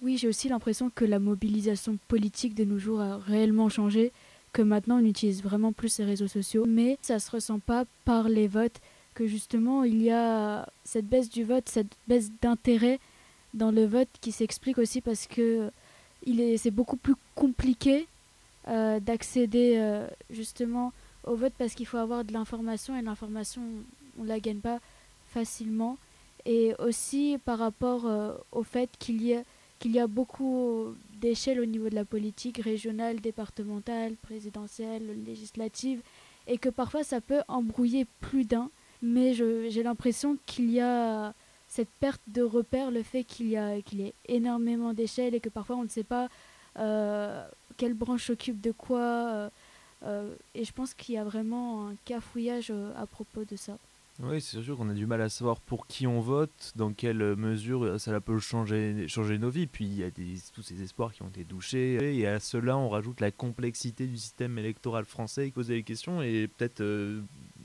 Oui, 0.02 0.18
j'ai 0.18 0.28
aussi 0.28 0.48
l'impression 0.48 0.90
que 0.94 1.04
la 1.04 1.18
mobilisation 1.18 1.98
politique 2.08 2.54
de 2.54 2.64
nos 2.64 2.78
jours 2.78 3.00
a 3.00 3.16
réellement 3.16 3.68
changé, 3.68 4.12
que 4.52 4.62
maintenant 4.62 4.98
on 5.00 5.04
utilise 5.04 5.42
vraiment 5.42 5.72
plus 5.72 5.88
ces 5.88 6.04
réseaux 6.04 6.28
sociaux, 6.28 6.64
mais 6.66 6.98
ça 7.00 7.18
se 7.18 7.30
ressent 7.30 7.58
pas 7.58 7.84
par 8.04 8.28
les 8.28 8.46
votes, 8.46 8.78
que 9.14 9.26
justement 9.26 9.84
il 9.84 10.02
y 10.02 10.10
a 10.10 10.68
cette 10.84 11.06
baisse 11.06 11.30
du 11.30 11.44
vote, 11.44 11.68
cette 11.68 11.96
baisse 12.08 12.30
d'intérêt 12.42 13.00
dans 13.54 13.70
le 13.70 13.86
vote 13.86 14.08
qui 14.20 14.32
s'explique 14.32 14.76
aussi 14.76 15.00
parce 15.00 15.26
que 15.26 15.70
il 16.26 16.40
est, 16.42 16.58
c'est 16.58 16.70
beaucoup 16.70 16.96
plus 16.96 17.14
compliqué 17.34 18.06
euh, 18.68 19.00
d'accéder 19.00 20.02
justement 20.28 20.92
au 21.26 21.34
vote 21.34 21.52
parce 21.58 21.74
qu'il 21.74 21.86
faut 21.86 21.96
avoir 21.96 22.24
de 22.24 22.32
l'information 22.32 22.96
et 22.96 23.02
l'information, 23.02 23.62
on 24.18 24.22
ne 24.22 24.28
la 24.28 24.40
gagne 24.40 24.60
pas 24.60 24.78
facilement. 25.28 25.98
Et 26.44 26.74
aussi 26.78 27.38
par 27.44 27.58
rapport 27.58 28.06
euh, 28.06 28.32
au 28.52 28.62
fait 28.62 28.88
qu'il 28.98 29.22
y, 29.22 29.36
qu'il 29.78 29.92
y 29.92 29.98
a 29.98 30.06
beaucoup 30.06 30.94
d'échelles 31.20 31.60
au 31.60 31.66
niveau 31.66 31.88
de 31.88 31.94
la 31.94 32.04
politique 32.04 32.58
régionale, 32.58 33.20
départementale, 33.20 34.14
présidentielle, 34.22 35.24
législative, 35.24 36.02
et 36.46 36.58
que 36.58 36.68
parfois 36.68 37.02
ça 37.02 37.20
peut 37.20 37.42
embrouiller 37.48 38.06
plus 38.20 38.44
d'un. 38.44 38.70
Mais 39.02 39.34
j'ai 39.34 39.82
l'impression 39.82 40.38
qu'il 40.46 40.70
y 40.70 40.80
a 40.80 41.34
cette 41.68 41.90
perte 42.00 42.22
de 42.28 42.42
repère, 42.42 42.90
le 42.90 43.02
fait 43.02 43.24
qu'il 43.24 43.48
y, 43.48 43.56
a, 43.56 43.76
y 43.76 44.02
ait 44.02 44.14
énormément 44.28 44.94
d'échelles 44.94 45.34
et 45.34 45.40
que 45.40 45.48
parfois 45.48 45.76
on 45.76 45.82
ne 45.82 45.88
sait 45.88 46.04
pas 46.04 46.28
euh, 46.78 47.46
quelle 47.76 47.94
branche 47.94 48.26
s'occupe 48.26 48.60
de 48.60 48.72
quoi. 48.72 49.00
Euh, 49.00 49.50
et 50.54 50.64
je 50.64 50.72
pense 50.72 50.94
qu'il 50.94 51.14
y 51.14 51.18
a 51.18 51.24
vraiment 51.24 51.88
un 51.88 51.94
cafouillage 52.04 52.70
euh, 52.70 52.92
à 52.96 53.06
propos 53.06 53.44
de 53.44 53.56
ça. 53.56 53.78
Oui, 54.22 54.40
c'est 54.40 54.62
sûr 54.62 54.78
qu'on 54.78 54.88
a 54.88 54.94
du 54.94 55.04
mal 55.04 55.20
à 55.20 55.28
savoir 55.28 55.60
pour 55.60 55.86
qui 55.86 56.06
on 56.06 56.20
vote, 56.20 56.72
dans 56.74 56.94
quelle 56.94 57.36
mesure 57.36 58.00
ça 58.00 58.18
peut 58.18 58.38
changer, 58.38 59.06
nos 59.38 59.50
vies. 59.50 59.66
Puis 59.66 59.84
il 59.84 59.98
y 59.98 60.04
a 60.04 60.10
tous 60.54 60.62
ces 60.62 60.80
espoirs 60.80 61.12
qui 61.12 61.22
ont 61.22 61.28
été 61.28 61.44
douchés. 61.44 62.18
Et 62.18 62.26
à 62.26 62.40
cela, 62.40 62.78
on 62.78 62.88
rajoute 62.88 63.20
la 63.20 63.30
complexité 63.30 64.06
du 64.06 64.16
système 64.16 64.58
électoral 64.58 65.04
français, 65.04 65.50
poser 65.50 65.74
les 65.74 65.82
questions 65.82 66.22
et 66.22 66.48
peut-être 66.48 66.80
euh, 66.80 67.20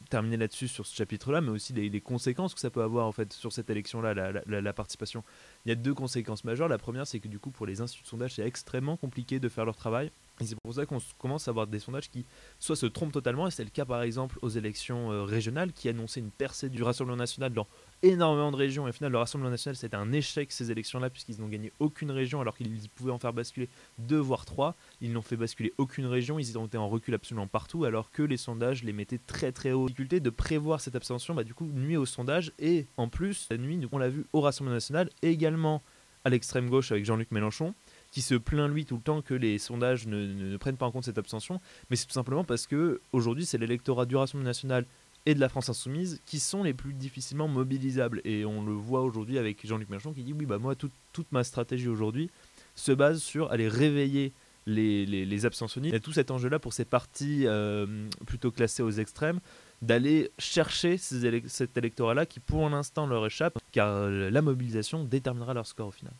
terminer 0.10 0.36
là-dessus 0.36 0.68
sur 0.68 0.86
ce 0.86 0.94
chapitre-là, 0.94 1.40
mais 1.40 1.50
aussi 1.50 1.72
les, 1.72 2.02
conséquences 2.02 2.54
que 2.54 2.60
ça 2.60 2.70
peut 2.70 2.84
avoir 2.84 3.08
en 3.08 3.14
fait 3.14 3.32
sur 3.32 3.54
cette 3.54 3.70
élection-là, 3.70 4.14
la, 4.46 4.74
participation. 4.74 5.24
Il 5.66 5.70
y 5.70 5.72
a 5.72 5.76
deux 5.76 5.94
conséquences 5.94 6.44
majeures. 6.44 6.68
La 6.68 6.78
première, 6.78 7.08
c'est 7.08 7.22
que 7.22 7.30
du 7.30 7.40
coup, 7.40 7.52
pour 7.52 7.66
les 7.66 7.80
instituts 7.80 8.04
de 8.04 8.10
sondage, 8.10 8.34
c'est 8.34 8.46
extrêmement 8.46 8.98
compliqué 8.98 9.40
de 9.40 9.48
faire 9.48 9.64
leur 9.64 9.78
travail. 9.78 10.12
C'est 10.46 10.56
pour 10.64 10.74
ça 10.74 10.86
qu'on 10.86 11.00
commence 11.18 11.48
à 11.48 11.52
avoir 11.52 11.68
des 11.68 11.80
sondages 11.80 12.10
qui 12.10 12.26
soit 12.60 12.76
se 12.76 12.86
trompent 12.86 13.12
totalement, 13.12 13.48
et 13.48 13.52
c'est 13.52 13.64
le 13.64 13.70
cas 13.70 13.86
par 13.86 14.02
exemple 14.02 14.38
aux 14.42 14.50
élections 14.50 15.12
euh, 15.12 15.24
régionales 15.24 15.72
qui 15.72 15.90
annonçaient 15.90 16.20
une 16.20 16.32
percée 16.32 16.70
du 16.70 16.84
Rassemblement 16.84 17.18
national 17.18 17.54
dans 17.54 17.68
énormément 18.04 18.52
de 18.52 18.58
régions. 18.58 18.88
Et 18.88 18.90
au 18.90 18.94
final, 18.94 19.12
le 19.12 19.18
Rassemblement 19.18 19.52
national, 19.52 19.76
c'était 19.76 19.96
un 19.96 20.12
échec 20.12 20.52
ces 20.52 20.72
élections-là, 20.72 21.10
puisqu'ils 21.10 21.40
n'ont 21.40 21.48
gagné 21.48 21.72
aucune 21.80 22.12
région 22.12 22.42
alors 22.42 22.56
qu'ils 22.56 22.90
pouvaient 22.96 23.12
en 23.12 23.20
faire 23.20 23.34
basculer 23.34 23.70
deux 24.00 24.20
voire 24.20 24.46
trois. 24.46 24.76
Ils 25.02 25.12
n'ont 25.12 25.22
fait 25.22 25.38
basculer 25.38 25.74
aucune 25.78 26.06
région, 26.06 26.40
ils 26.40 26.58
ont 26.58 26.66
été 26.66 26.78
en 26.78 26.90
recul 26.90 27.14
absolument 27.14 27.48
partout, 27.48 27.86
alors 27.86 28.12
que 28.12 28.24
les 28.24 28.38
sondages 28.38 28.84
les 28.84 28.94
mettaient 28.94 29.20
très 29.28 29.52
très 29.52 29.72
haut. 29.72 29.84
La 29.84 29.88
difficulté 29.88 30.20
de 30.20 30.30
prévoir 30.30 30.82
cette 30.82 30.96
abstention, 30.96 31.34
bah, 31.34 31.44
du 31.44 31.54
coup, 31.54 31.66
nuit 31.66 31.98
au 31.98 32.06
sondage, 32.06 32.52
et 32.60 32.88
en 32.98 33.08
plus, 33.08 33.48
la 33.52 33.58
nuit, 33.58 33.80
on 33.92 33.98
l'a 33.98 34.10
vu 34.10 34.26
au 34.34 34.42
Rassemblement 34.42 34.76
national, 34.76 35.10
également 35.22 35.82
à 36.24 36.30
l'extrême 36.30 36.70
gauche 36.70 36.92
avec 36.92 37.06
Jean-Luc 37.06 37.32
Mélenchon 37.32 37.74
qui 38.12 38.22
se 38.22 38.36
plaint 38.36 38.70
lui 38.70 38.86
tout 38.86 38.98
le 38.98 39.02
temps 39.02 39.22
que 39.22 39.34
les 39.34 39.58
sondages 39.58 40.06
ne, 40.06 40.58
prennent 40.58 40.78
pas 40.78 40.86
en 40.86 40.92
compte 40.92 41.06
cette 41.06 41.18
abstention, 41.18 41.60
mais 41.90 41.96
c'est 41.96 42.06
tout 42.06 42.14
simplement 42.14 42.44
parce 42.44 42.68
que 42.68 43.02
aujourd'hui 43.14 43.46
c'est 43.46 43.58
l'électorat 43.58 44.06
du 44.06 44.16
Rassemblement 44.16 44.50
national 44.50 44.86
et 45.26 45.34
de 45.34 45.40
la 45.40 45.50
France 45.50 45.70
insoumise 45.70 46.20
qui 46.26 46.40
sont 46.40 46.64
les 46.64 46.74
plus 46.74 46.94
difficilement 46.94 47.48
mobilisables. 47.48 48.22
Et 48.26 48.44
on 48.44 48.64
le 48.64 48.74
voit 48.74 49.02
aujourd'hui 49.02 49.38
avec 49.38 49.66
Jean-Luc 49.66 49.90
Mélenchon 49.90 50.14
qui 50.14 50.24
dit 50.24 50.34
oui 50.34 50.46
bah 50.46 50.58
moi 50.58 50.76
toute, 50.76 50.92
ma 51.32 51.44
stratégie 51.44 51.88
aujourd'hui 51.88 52.30
se 52.76 52.92
base 52.92 53.22
sur 53.22 53.52
aller 53.52 53.68
réveiller 53.68 54.34
les, 54.68 55.06
les, 55.06 55.46
abstentionnistes. 55.46 55.92
Il 55.92 55.96
y 55.96 55.98
a 55.98 56.00
tout 56.00 56.14
cet 56.14 56.30
enjeu-là 56.32 56.60
pour 56.60 56.74
ces 56.74 56.86
partis 56.86 57.48
euh, 57.48 58.08
plutôt 58.28 58.52
classés 58.52 58.84
aux 58.84 58.92
extrêmes 58.92 59.40
d'aller 59.82 60.30
chercher 60.38 60.98
cet 60.98 61.78
électorat-là 61.78 62.28
qui 62.28 62.40
pour 62.40 62.70
l'instant 62.70 63.08
leur 63.08 63.26
échappe, 63.26 63.58
car 63.72 64.08
la 64.08 64.42
mobilisation 64.42 65.04
déterminera 65.04 65.56
leur 65.56 65.66
score 65.66 65.88
au 65.88 65.92
final. 65.92 66.14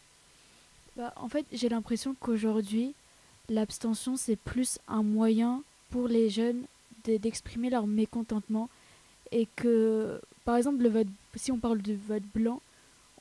Bah, 0.98 1.14
en 1.16 1.30
fait, 1.30 1.46
j'ai 1.52 1.70
l'impression 1.70 2.16
qu'aujourd'hui, 2.20 2.94
l'abstention, 3.50 4.18
c'est 4.18 4.36
plus 4.36 4.80
un 4.88 5.04
moyen 5.04 5.64
pour 5.90 6.08
les 6.08 6.30
jeunes 6.30 6.64
d'exprimer 7.06 7.70
leur 7.70 7.88
mécontentement. 7.88 8.70
Et 9.32 9.48
que, 9.56 10.20
par 10.44 10.58
exemple, 10.58 10.84
le 10.84 10.90
vote, 10.90 11.08
si 11.36 11.52
on 11.52 11.58
parle 11.58 11.82
de 11.82 11.98
vote 12.08 12.24
blanc, 12.36 12.62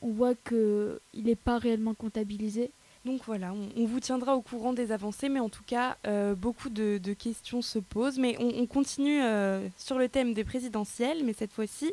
on 0.03 0.11
voit 0.11 0.35
qu'il 0.35 1.25
n'est 1.25 1.37
pas 1.37 1.59
réellement 1.59 1.95
comptabilisé. 1.95 2.71
Donc 3.07 3.23
voilà, 3.25 3.55
on, 3.55 3.87
vous 3.87 4.00
tiendra 4.00 4.37
au 4.37 4.43
courant 4.43 4.75
des 4.75 4.93
avancées, 4.93 5.31
mais 5.31 5.41
en 5.41 5.49
tout 5.49 5.62
cas, 5.67 5.97
euh, 6.07 6.35
beaucoup 6.35 6.69
de, 6.69 6.99
questions 7.15 7.62
se 7.62 7.79
posent. 7.79 8.19
Mais 8.19 8.37
on, 8.39 8.67
continue 8.67 9.23
euh, 9.23 9.67
sur 9.79 9.99
le 9.99 10.09
thème 10.09 10.35
des 10.35 10.45
présidentielles, 10.45 11.25
mais 11.25 11.33
cette 11.33 11.53
fois-ci, 11.53 11.93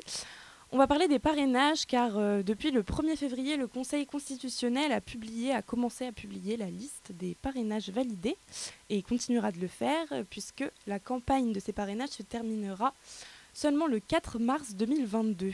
on 0.72 0.78
va 0.78 0.88
parler 0.88 1.08
des 1.08 1.20
parrainages 1.20 1.86
car 1.86 2.18
euh, 2.18 2.44
depuis 2.44 2.72
le 2.72 2.84
1er 2.84 3.16
février, 3.16 3.58
le 3.58 3.68
Conseil 3.68 4.06
constitutionnel 4.06 4.92
a 4.92 5.62
commencé 5.62 6.06
à 6.06 6.12
publier 6.12 6.58
la 6.58 6.70
liste 6.70 7.12
des 7.14 7.36
parrainages 7.42 7.90
validés 7.90 8.38
et 8.90 9.02
continuera 9.02 9.52
de 9.52 9.60
le 9.60 9.68
faire 9.68 10.06
puisque 10.30 10.66
la 10.86 11.00
campagne 11.00 11.54
de 11.54 11.60
ces 11.60 11.74
parrainages 11.74 12.10
se 12.10 12.24
terminera 12.24 12.94
seulement 13.58 13.88
le 13.88 14.00
4 14.00 14.38
mars 14.38 14.76
2022. 14.76 15.52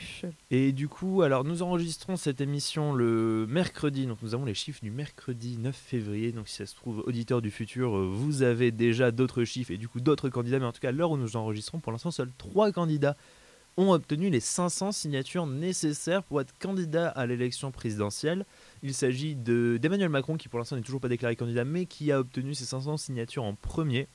Et 0.50 0.72
du 0.72 0.88
coup, 0.88 1.22
alors 1.22 1.42
nous 1.42 1.62
enregistrons 1.62 2.16
cette 2.16 2.42
émission 2.42 2.92
le 2.92 3.46
mercredi, 3.48 4.06
donc 4.06 4.18
nous 4.20 4.34
avons 4.34 4.44
les 4.44 4.52
chiffres 4.52 4.80
du 4.82 4.90
mercredi 4.90 5.56
9 5.56 5.74
février, 5.74 6.30
donc 6.32 6.48
si 6.48 6.56
ça 6.56 6.66
se 6.66 6.74
trouve, 6.74 7.02
auditeur 7.06 7.40
du 7.40 7.50
futur, 7.50 7.96
euh, 7.96 8.06
vous 8.06 8.42
avez 8.42 8.72
déjà 8.72 9.10
d'autres 9.10 9.44
chiffres 9.44 9.70
et 9.70 9.78
du 9.78 9.88
coup 9.88 10.02
d'autres 10.02 10.28
candidats, 10.28 10.58
mais 10.58 10.66
en 10.66 10.72
tout 10.72 10.80
cas, 10.80 10.90
à 10.90 10.92
l'heure 10.92 11.12
où 11.12 11.16
nous 11.16 11.36
enregistrons, 11.36 11.80
pour 11.80 11.92
l'instant, 11.92 12.10
seuls 12.10 12.32
trois 12.36 12.72
candidats 12.72 13.16
ont 13.76 13.92
obtenu 13.92 14.30
les 14.30 14.40
500 14.40 14.92
signatures 14.92 15.46
nécessaires 15.46 16.22
pour 16.22 16.40
être 16.40 16.56
candidat 16.58 17.08
à 17.08 17.26
l'élection 17.26 17.70
présidentielle. 17.70 18.46
Il 18.82 18.94
s'agit 18.94 19.34
d'Emmanuel 19.34 20.08
Macron 20.08 20.36
qui 20.36 20.48
pour 20.48 20.58
l'instant 20.58 20.76
n'est 20.76 20.82
toujours 20.82 21.00
pas 21.00 21.08
déclaré 21.08 21.36
candidat 21.36 21.64
mais 21.64 21.86
qui 21.86 22.12
a 22.12 22.20
obtenu 22.20 22.54
ses 22.54 22.64
500 22.64 22.96
signatures 22.96 23.44
en 23.44 23.54
premier. 23.54 24.06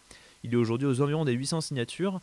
Il 0.44 0.54
est 0.54 0.58
aujourd'hui 0.58 0.88
aux 0.88 1.02
environs 1.02 1.26
des 1.26 1.34
800 1.34 1.62
signatures. 1.62 2.22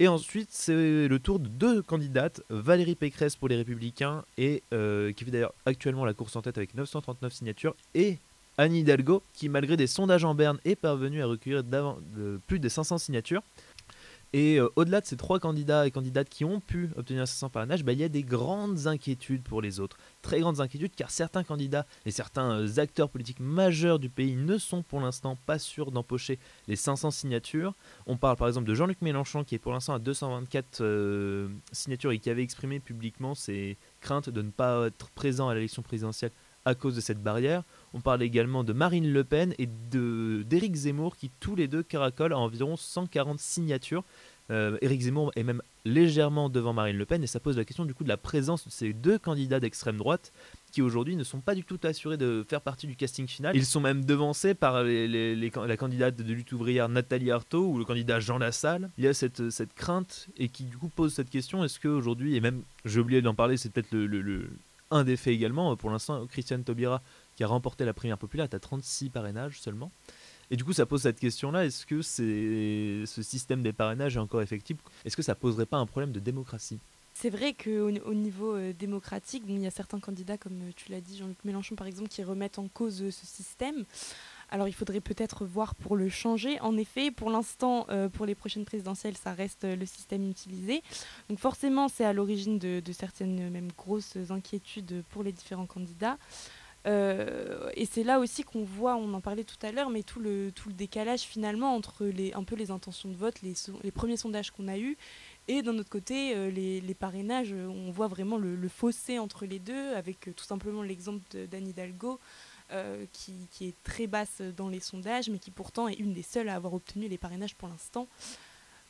Et 0.00 0.08
ensuite, 0.08 0.48
c'est 0.50 1.06
le 1.06 1.18
tour 1.20 1.38
de 1.38 1.46
deux 1.46 1.80
candidates, 1.80 2.42
Valérie 2.50 2.96
Pécresse 2.96 3.36
pour 3.36 3.46
les 3.46 3.54
Républicains, 3.54 4.24
et 4.36 4.64
euh, 4.72 5.12
qui 5.12 5.24
fait 5.24 5.30
d'ailleurs 5.30 5.54
actuellement 5.66 6.04
la 6.04 6.14
course 6.14 6.34
en 6.34 6.42
tête 6.42 6.58
avec 6.58 6.74
939 6.74 7.32
signatures, 7.32 7.76
et 7.94 8.18
Annie 8.58 8.80
Hidalgo, 8.80 9.22
qui 9.32 9.48
malgré 9.48 9.76
des 9.76 9.86
sondages 9.86 10.24
en 10.24 10.34
berne 10.34 10.58
est 10.64 10.76
parvenue 10.76 11.22
à 11.22 11.26
recueillir 11.26 11.62
plus 12.46 12.58
de 12.58 12.68
500 12.68 12.98
signatures. 12.98 13.42
Et 14.36 14.58
euh, 14.58 14.68
au-delà 14.74 15.00
de 15.00 15.06
ces 15.06 15.16
trois 15.16 15.38
candidats 15.38 15.86
et 15.86 15.92
candidates 15.92 16.28
qui 16.28 16.44
ont 16.44 16.58
pu 16.58 16.90
obtenir 16.96 17.28
500 17.28 17.50
parrainages, 17.50 17.84
bah, 17.84 17.92
il 17.92 18.00
y 18.00 18.04
a 18.04 18.08
des 18.08 18.24
grandes 18.24 18.88
inquiétudes 18.88 19.44
pour 19.44 19.62
les 19.62 19.78
autres. 19.78 19.96
Très 20.22 20.40
grandes 20.40 20.60
inquiétudes 20.60 20.90
car 20.96 21.12
certains 21.12 21.44
candidats 21.44 21.86
et 22.04 22.10
certains 22.10 22.50
euh, 22.50 22.80
acteurs 22.80 23.10
politiques 23.10 23.38
majeurs 23.38 24.00
du 24.00 24.08
pays 24.08 24.34
ne 24.34 24.58
sont 24.58 24.82
pour 24.82 25.00
l'instant 25.00 25.38
pas 25.46 25.60
sûrs 25.60 25.92
d'empocher 25.92 26.40
les 26.66 26.74
500 26.74 27.12
signatures. 27.12 27.74
On 28.08 28.16
parle 28.16 28.36
par 28.36 28.48
exemple 28.48 28.66
de 28.66 28.74
Jean-Luc 28.74 29.02
Mélenchon 29.02 29.44
qui 29.44 29.54
est 29.54 29.60
pour 29.60 29.72
l'instant 29.72 29.94
à 29.94 30.00
224 30.00 30.80
euh, 30.80 31.46
signatures 31.70 32.10
et 32.10 32.18
qui 32.18 32.28
avait 32.28 32.42
exprimé 32.42 32.80
publiquement 32.80 33.36
ses 33.36 33.76
craintes 34.00 34.30
de 34.30 34.42
ne 34.42 34.50
pas 34.50 34.88
être 34.88 35.10
présent 35.10 35.48
à 35.48 35.54
l'élection 35.54 35.82
présidentielle 35.82 36.32
à 36.64 36.74
cause 36.74 36.96
de 36.96 37.00
cette 37.00 37.22
barrière. 37.22 37.62
On 37.92 38.00
parle 38.00 38.22
également 38.22 38.64
de 38.64 38.72
Marine 38.72 39.12
Le 39.12 39.24
Pen 39.24 39.54
et 39.58 39.66
d'Éric 39.66 40.74
Zemmour 40.74 41.16
qui 41.16 41.30
tous 41.40 41.56
les 41.56 41.68
deux 41.68 41.82
caracolent 41.82 42.32
à 42.32 42.38
environ 42.38 42.76
140 42.76 43.38
signatures. 43.38 44.04
Euh, 44.50 44.76
Éric 44.82 45.02
Zemmour 45.02 45.32
est 45.36 45.42
même 45.42 45.62
légèrement 45.86 46.50
devant 46.50 46.74
Marine 46.74 46.98
Le 46.98 47.06
Pen 47.06 47.22
et 47.22 47.26
ça 47.26 47.40
pose 47.40 47.56
la 47.56 47.64
question 47.64 47.86
du 47.86 47.94
coup 47.94 48.04
de 48.04 48.10
la 48.10 48.18
présence 48.18 48.66
de 48.66 48.70
ces 48.70 48.92
deux 48.92 49.18
candidats 49.18 49.58
d'extrême 49.58 49.96
droite 49.96 50.32
qui 50.70 50.82
aujourd'hui 50.82 51.16
ne 51.16 51.24
sont 51.24 51.40
pas 51.40 51.54
du 51.54 51.64
tout 51.64 51.78
assurés 51.84 52.16
de 52.16 52.44
faire 52.46 52.60
partie 52.60 52.86
du 52.86 52.96
casting 52.96 53.26
final. 53.26 53.56
Ils 53.56 53.64
sont 53.64 53.80
même 53.80 54.04
devancés 54.04 54.54
par 54.54 54.82
la 54.82 55.76
candidate 55.76 56.16
de 56.16 56.32
lutte 56.32 56.52
ouvrière 56.52 56.88
Nathalie 56.88 57.30
Arthaud 57.30 57.68
ou 57.68 57.78
le 57.78 57.84
candidat 57.84 58.20
Jean 58.20 58.38
Lassalle. 58.38 58.90
Il 58.98 59.04
y 59.04 59.08
a 59.08 59.14
cette, 59.14 59.40
crainte 59.74 60.26
et 60.36 60.48
qui 60.48 60.64
du 60.64 60.76
coup 60.76 60.88
pose 60.88 61.14
cette 61.14 61.30
question 61.30 61.64
est-ce 61.64 61.80
qu'aujourd'hui, 61.80 62.36
et 62.36 62.40
même 62.40 62.62
j'ai 62.84 63.00
oublié 63.00 63.22
d'en 63.22 63.34
parler, 63.34 63.56
c'est 63.56 63.70
peut-être 63.70 63.92
le, 63.92 64.50
un 64.90 65.04
des 65.04 65.16
faits 65.16 65.34
également, 65.34 65.76
pour 65.76 65.90
l'instant 65.90 66.26
Christiane 66.26 66.64
Taubira 66.64 67.02
qui 67.36 67.44
a 67.44 67.46
remporté 67.46 67.84
la 67.84 67.94
première 67.94 68.18
populaire, 68.18 68.48
tu 68.48 68.56
as 68.56 68.60
36 68.60 69.10
parrainages 69.10 69.60
seulement. 69.60 69.90
Et 70.50 70.56
du 70.56 70.64
coup, 70.64 70.72
ça 70.72 70.86
pose 70.86 71.02
cette 71.02 71.18
question-là 71.18 71.64
est-ce 71.64 71.86
que 71.86 72.02
ce 72.02 73.22
système 73.22 73.62
des 73.62 73.72
parrainages 73.72 74.16
est 74.16 74.20
encore 74.20 74.42
effectif? 74.42 74.76
Est-ce 75.04 75.16
que 75.16 75.22
ça 75.22 75.34
poserait 75.34 75.66
pas 75.66 75.78
un 75.78 75.86
problème 75.86 76.12
de 76.12 76.20
démocratie? 76.20 76.78
C'est 77.14 77.30
vrai 77.30 77.54
qu'au 77.54 77.88
au 77.88 78.14
niveau 78.14 78.56
euh, 78.56 78.72
démocratique, 78.72 79.44
il 79.48 79.60
y 79.60 79.66
a 79.66 79.70
certains 79.70 80.00
candidats, 80.00 80.36
comme 80.36 80.60
euh, 80.62 80.70
tu 80.74 80.90
l'as 80.90 81.00
dit, 81.00 81.16
Jean-Luc 81.16 81.38
Mélenchon 81.44 81.76
par 81.76 81.86
exemple, 81.86 82.08
qui 82.08 82.24
remettent 82.24 82.58
en 82.58 82.66
cause 82.66 83.02
euh, 83.02 83.12
ce 83.12 83.24
système. 83.24 83.84
Alors 84.54 84.68
il 84.68 84.72
faudrait 84.72 85.00
peut-être 85.00 85.44
voir 85.44 85.74
pour 85.74 85.96
le 85.96 86.08
changer. 86.08 86.60
En 86.60 86.76
effet, 86.76 87.10
pour 87.10 87.28
l'instant, 87.28 87.88
pour 88.12 88.24
les 88.24 88.36
prochaines 88.36 88.64
présidentielles, 88.64 89.16
ça 89.16 89.32
reste 89.32 89.64
le 89.64 89.84
système 89.84 90.30
utilisé. 90.30 90.80
Donc 91.28 91.40
forcément, 91.40 91.88
c'est 91.88 92.04
à 92.04 92.12
l'origine 92.12 92.60
de, 92.60 92.92
certaines 92.92 93.50
même 93.50 93.72
grosses 93.76 94.16
inquiétudes 94.30 95.02
pour 95.10 95.24
les 95.24 95.32
différents 95.32 95.66
candidats. 95.66 96.18
Euh, 96.86 97.70
et 97.74 97.86
c'est 97.86 98.02
là 98.02 98.18
aussi 98.18 98.42
qu'on 98.42 98.62
voit, 98.62 98.96
on 98.96 99.14
en 99.14 99.20
parlait 99.20 99.44
tout 99.44 99.56
à 99.62 99.72
l'heure, 99.72 99.88
mais 99.88 100.02
tout 100.02 100.20
le, 100.20 100.52
tout 100.54 100.68
le 100.68 100.74
décalage 100.74 101.20
finalement 101.22 101.74
entre 101.74 102.04
les, 102.04 102.34
un 102.34 102.44
peu 102.44 102.56
les 102.56 102.70
intentions 102.70 103.08
de 103.08 103.16
vote, 103.16 103.40
les, 103.42 103.90
premiers 103.90 104.18
sondages 104.18 104.50
qu'on 104.50 104.68
a 104.68 104.76
eus, 104.76 104.96
et 105.48 105.62
d'un 105.62 105.78
autre 105.78 105.88
côté, 105.88 106.34
euh, 106.36 106.50
les, 106.50 106.94
parrainages, 106.94 107.52
on 107.52 107.90
voit 107.90 108.08
vraiment 108.08 108.36
le, 108.36 108.68
fossé 108.68 109.18
entre 109.18 109.46
les 109.46 109.58
deux, 109.58 109.94
avec 109.94 110.28
euh, 110.28 110.32
tout 110.32 110.44
simplement 110.44 110.82
l'exemple 110.82 111.24
d'Anne 111.50 111.68
Hidalgo, 111.68 112.20
qui, 113.12 113.48
qui, 113.50 113.68
est 113.68 113.82
très 113.84 114.06
basse 114.06 114.40
dans 114.40 114.68
les 114.68 114.80
sondages, 114.80 115.28
mais 115.28 115.38
qui 115.38 115.50
pourtant 115.50 115.88
est 115.88 115.94
une 115.94 116.12
des 116.12 116.22
seules 116.22 116.48
à 116.48 116.54
avoir 116.54 116.74
obtenu 116.74 117.08
les 117.08 117.18
parrainages 117.18 117.54
pour 117.54 117.68
l'instant. 117.68 118.08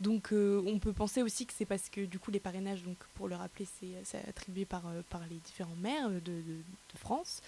Donc 0.05 0.33
euh, 0.33 0.63
on 0.67 0.79
peut 0.79 0.93
penser 0.93 1.23
aussi 1.23 1.47
que 1.47 1.55
c'est 1.57 1.65
parce 1.65 1.89
que 1.89 2.03
du 2.03 2.19
coup 2.19 2.31
les 2.31 2.39
parrainages, 2.39 2.83
donc 2.83 2.99
pour 3.15 3.27
le 3.27 3.37
rappeler, 3.37 3.67
c'est 4.05 4.29
attribué 4.29 4.67
par, 4.67 4.87
euh, 4.87 5.01
par 5.09 5.23
les 5.31 5.37
différents 5.37 5.77
maires 5.81 6.11
de, 6.11 6.43
France, 6.97 7.41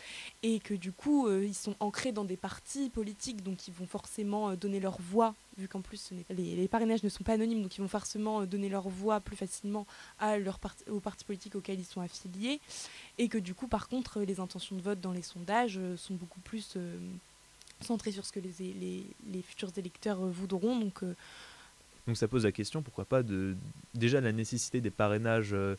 et 0.43 0.59
que 0.59 0.73
du 0.73 0.91
coup 0.91 1.29
euh, 1.29 1.45
ils 1.45 1.55
sont 1.55 1.77
ancrés 1.81 2.13
dans 2.13 2.25
des 2.25 2.39
partis 2.39 2.89
politiques, 2.89 3.43
donc 3.43 3.69
ils 3.69 3.75
vont 3.75 3.87
forcément 3.87 4.55
donner 4.55 4.81
leur 4.81 4.99
voix, 5.01 5.35
vu 5.59 5.69
qu'en 5.69 5.83
plus 5.83 6.13
les, 6.31 6.67
parrainages 6.67 7.03
ne 7.03 7.11
sont 7.11 7.25
pas 7.25 7.35
anonymes, 7.35 7.63
donc 7.63 7.77
ils 7.77 7.83
vont 7.83 7.89
forcément 7.89 8.47
donner 8.47 8.71
leur 8.71 8.89
voix 8.89 9.21
plus 9.21 9.37
facilement 9.37 9.87
à 10.19 10.37
aux 10.91 11.01
partis 11.01 11.25
politiques 11.27 11.57
auxquels 11.57 11.79
ils 11.79 11.85
sont 11.85 12.01
affiliés, 12.01 12.59
et 13.19 13.29
que 13.29 13.39
du 13.39 13.53
coup 13.53 13.69
par 13.69 13.87
contre 13.89 14.23
les 14.23 14.41
intentions 14.41 14.77
de 14.77 14.83
vote 14.83 15.01
dans 15.01 15.13
les 15.13 15.23
sondages 15.23 15.79
sont 15.97 16.15
beaucoup 16.15 16.41
plus 16.41 16.79
centrées 17.83 18.13
sur 18.13 18.25
ce 18.25 18.33
que 18.33 18.41
les, 18.41 18.55
les, 18.59 19.07
les 19.31 19.43
futurs 19.43 19.73
électeurs 19.77 20.27
voudront. 20.27 20.77
Donc 20.81 21.03
donc 22.07 22.17
ça 22.17 22.29
pose 22.29 22.45
la 22.45 22.53
question, 22.53 22.83
pourquoi 22.83 23.05
pas, 23.05 23.23
de 23.23 23.57
déjà 23.95 24.21
la 24.21 24.33
nécessité 24.33 24.81
des 24.81 24.91
parrainages 24.91 25.55
euh, 25.55 25.77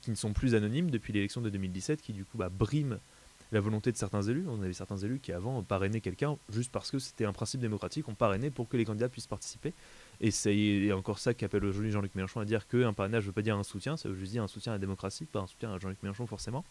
qui 0.00 0.10
ne 0.10 0.16
sont 0.16 0.32
plus 0.32 0.54
anonymes 0.54 0.90
depuis 0.90 1.12
l'élection 1.12 1.40
de 1.40 1.50
2017, 1.50 2.00
qui 2.00 2.12
du 2.12 2.24
coup 2.24 2.38
bah, 2.38 2.48
briment 2.48 2.98
la 3.52 3.60
volonté 3.60 3.92
de 3.92 3.96
certains 3.96 4.22
élus. 4.22 4.44
On 4.48 4.62
avait 4.62 4.72
certains 4.72 4.96
élus 4.96 5.20
qui 5.20 5.32
avant 5.32 5.62
parrainaient 5.62 6.00
quelqu'un 6.00 6.36
juste 6.48 6.72
parce 6.72 6.90
que 6.90 6.98
c'était 6.98 7.24
un 7.24 7.32
principe 7.32 7.60
démocratique, 7.60 8.08
on 8.08 8.14
parrainait 8.14 8.50
pour 8.50 8.68
que 8.68 8.76
les 8.76 8.84
candidats 8.84 9.08
puissent 9.08 9.26
participer. 9.26 9.72
Et 10.20 10.30
c'est 10.30 10.90
encore 10.92 11.18
ça 11.18 11.34
qu'appelle 11.34 11.64
aujourd'hui 11.64 11.90
Jean-Luc 11.90 12.14
Mélenchon 12.14 12.40
à 12.40 12.44
dire 12.44 12.66
qu'un 12.66 12.92
parrainage 12.92 13.24
ne 13.24 13.26
veut 13.28 13.32
pas 13.32 13.42
dire 13.42 13.56
un 13.56 13.62
soutien, 13.62 13.96
ça 13.96 14.08
veut 14.08 14.16
juste 14.16 14.32
dire 14.32 14.42
un 14.42 14.48
soutien 14.48 14.72
à 14.72 14.76
la 14.76 14.78
démocratie, 14.78 15.26
pas 15.26 15.40
un 15.40 15.46
soutien 15.46 15.72
à 15.72 15.78
Jean-Luc 15.78 16.02
Mélenchon 16.02 16.26
forcément. 16.26 16.64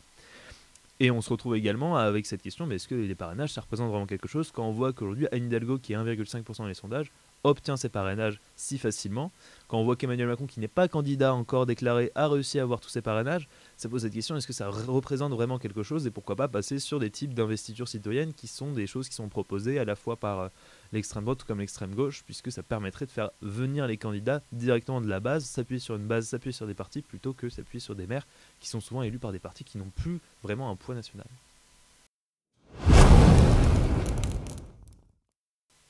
Et 1.02 1.12
on 1.12 1.22
se 1.22 1.30
retrouve 1.30 1.58
également 1.58 1.98
avec 1.98 2.26
cette 2.26 2.42
question, 2.42 2.66
mais 2.66 2.76
est-ce 2.76 2.88
que 2.88 2.96
les 2.96 3.16
parrainages, 3.16 3.52
ça 3.52 3.62
représente 3.62 3.90
vraiment 3.90 4.06
quelque 4.06 4.30
chose? 4.30 4.52
Quand 4.52 4.66
on 4.66 4.72
voit 4.72 4.94
qu'aujourd'hui, 4.94 5.28
Anne 5.34 5.46
Hidalgo, 5.46 5.78
qui 5.78 5.92
est 5.92 5.98
1,5% 5.98 6.58
dans 6.60 6.68
les 6.68 6.74
sondages, 6.74 7.12
obtient 7.46 7.78
ses 7.78 7.90
parrainages 7.90 8.40
si 8.56 8.78
facilement. 8.78 9.32
Quand 9.68 9.78
on 9.78 9.84
voit 9.84 9.96
qu'Emmanuel 9.96 10.28
Macron, 10.28 10.48
qui 10.48 10.60
n'est 10.60 10.68
pas 10.68 10.88
candidat 10.88 11.34
encore 11.34 11.66
déclaré, 11.66 12.12
a 12.16 12.28
réussi 12.28 12.60
à 12.60 12.64
avoir 12.64 12.80
tous 12.80 12.90
ses 12.90 13.02
parrainages, 13.02 13.48
ça 13.78 13.90
pose 13.90 14.04
cette 14.04 14.14
question 14.14 14.36
est-ce 14.36 14.48
que 14.48 14.54
ça 14.54 14.70
représente 14.70 15.32
vraiment 15.32 15.60
quelque 15.60 15.84
chose 15.84 16.06
et 16.08 16.12
pourquoi 16.12 16.36
pas 16.36 16.48
passer 16.48 16.80
sur 16.80 17.00
des 17.00 17.10
types 17.10 17.34
d'investitures 17.34 17.88
citoyennes 17.88 18.34
qui 18.34 18.48
sont 18.48 18.72
des 18.72 18.88
choses 18.88 19.10
qui 19.10 19.16
sont 19.16 19.30
proposées 19.30 19.80
à 19.80 19.86
la 19.86 19.96
fois 19.96 20.16
par 20.16 20.40
euh, 20.40 20.48
l'extrême 20.92 21.24
droite 21.24 21.44
comme 21.44 21.60
l'extrême 21.60 21.94
gauche, 21.94 22.24
puisque 22.26 22.52
ça 22.52 22.64
permettrait 22.64 23.06
de 23.06 23.12
faire 23.12 23.32
venir 23.42 23.88
les 23.88 23.98
candidats 23.98 24.42
directement 24.52 25.02
de 25.02 25.08
la 25.08 25.20
base, 25.20 25.46
s'appuyer 25.46 25.80
sur 25.80 25.96
une 25.96 26.08
base, 26.08 26.28
s'appuyer 26.28 26.54
sur 26.54 26.68
des 26.68 26.74
partis 26.74 27.02
plutôt 27.02 27.34
que 27.34 27.50
s'appuyer 27.50 27.80
sur 27.80 27.96
des 27.96 28.08
maires 28.08 28.28
qui 28.60 28.70
sont 28.70 28.82
souvent 28.82 29.04
élus 29.04 29.20
par 29.20 29.32
des 29.32 29.40
partis 29.40 29.64
qui 29.64 29.78
n'ont 29.78 29.92
plus 29.96 30.20
vraiment 30.44 30.70
un 30.70 30.76
poids 30.76 30.96
national. 30.96 31.28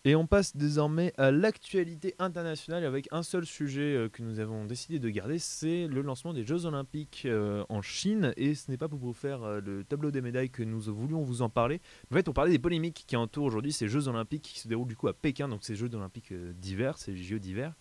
Et 0.07 0.15
on 0.15 0.27
passe 0.27 0.55
désormais 0.55 1.13
à 1.17 1.31
l'actualité 1.31 2.13
internationale 2.19 2.85
avec 2.85 3.07
un 3.09 3.23
seul 3.23 3.43
sujet 3.43 3.95
euh, 3.95 4.07
que 4.07 4.21
nous 4.21 4.39
avons 4.39 4.65
décidé 4.65 4.99
de 4.99 5.09
garder, 5.09 5.39
c'est 5.39 5.87
le 5.87 6.03
lancement 6.03 6.31
des 6.31 6.45
Jeux 6.45 6.67
Olympiques 6.67 7.23
euh, 7.25 7.65
en 7.69 7.81
Chine. 7.81 8.31
Et 8.37 8.53
ce 8.53 8.69
n'est 8.69 8.77
pas 8.77 8.87
pour 8.87 8.99
vous 8.99 9.13
faire 9.13 9.41
euh, 9.41 9.61
le 9.65 9.83
tableau 9.83 10.11
des 10.11 10.21
médailles 10.21 10.51
que 10.51 10.61
nous 10.61 10.79
voulions 10.79 11.23
vous 11.23 11.41
en 11.41 11.49
parler. 11.49 11.81
En 12.11 12.13
fait, 12.13 12.21
pour 12.21 12.35
parler 12.35 12.51
des 12.51 12.59
polémiques 12.59 13.05
qui 13.07 13.15
entourent 13.15 13.45
aujourd'hui 13.45 13.71
ces 13.71 13.87
Jeux 13.87 14.07
Olympiques 14.07 14.43
qui 14.43 14.59
se 14.59 14.67
déroulent 14.67 14.87
du 14.87 14.95
coup 14.95 15.07
à 15.07 15.13
Pékin, 15.13 15.47
donc 15.47 15.63
ces 15.63 15.75
Jeux 15.75 15.89
Olympiques 15.95 16.31
d'hiver, 16.31 16.99
ces 16.99 17.17
Jeux 17.17 17.39
d'hiver 17.39 17.73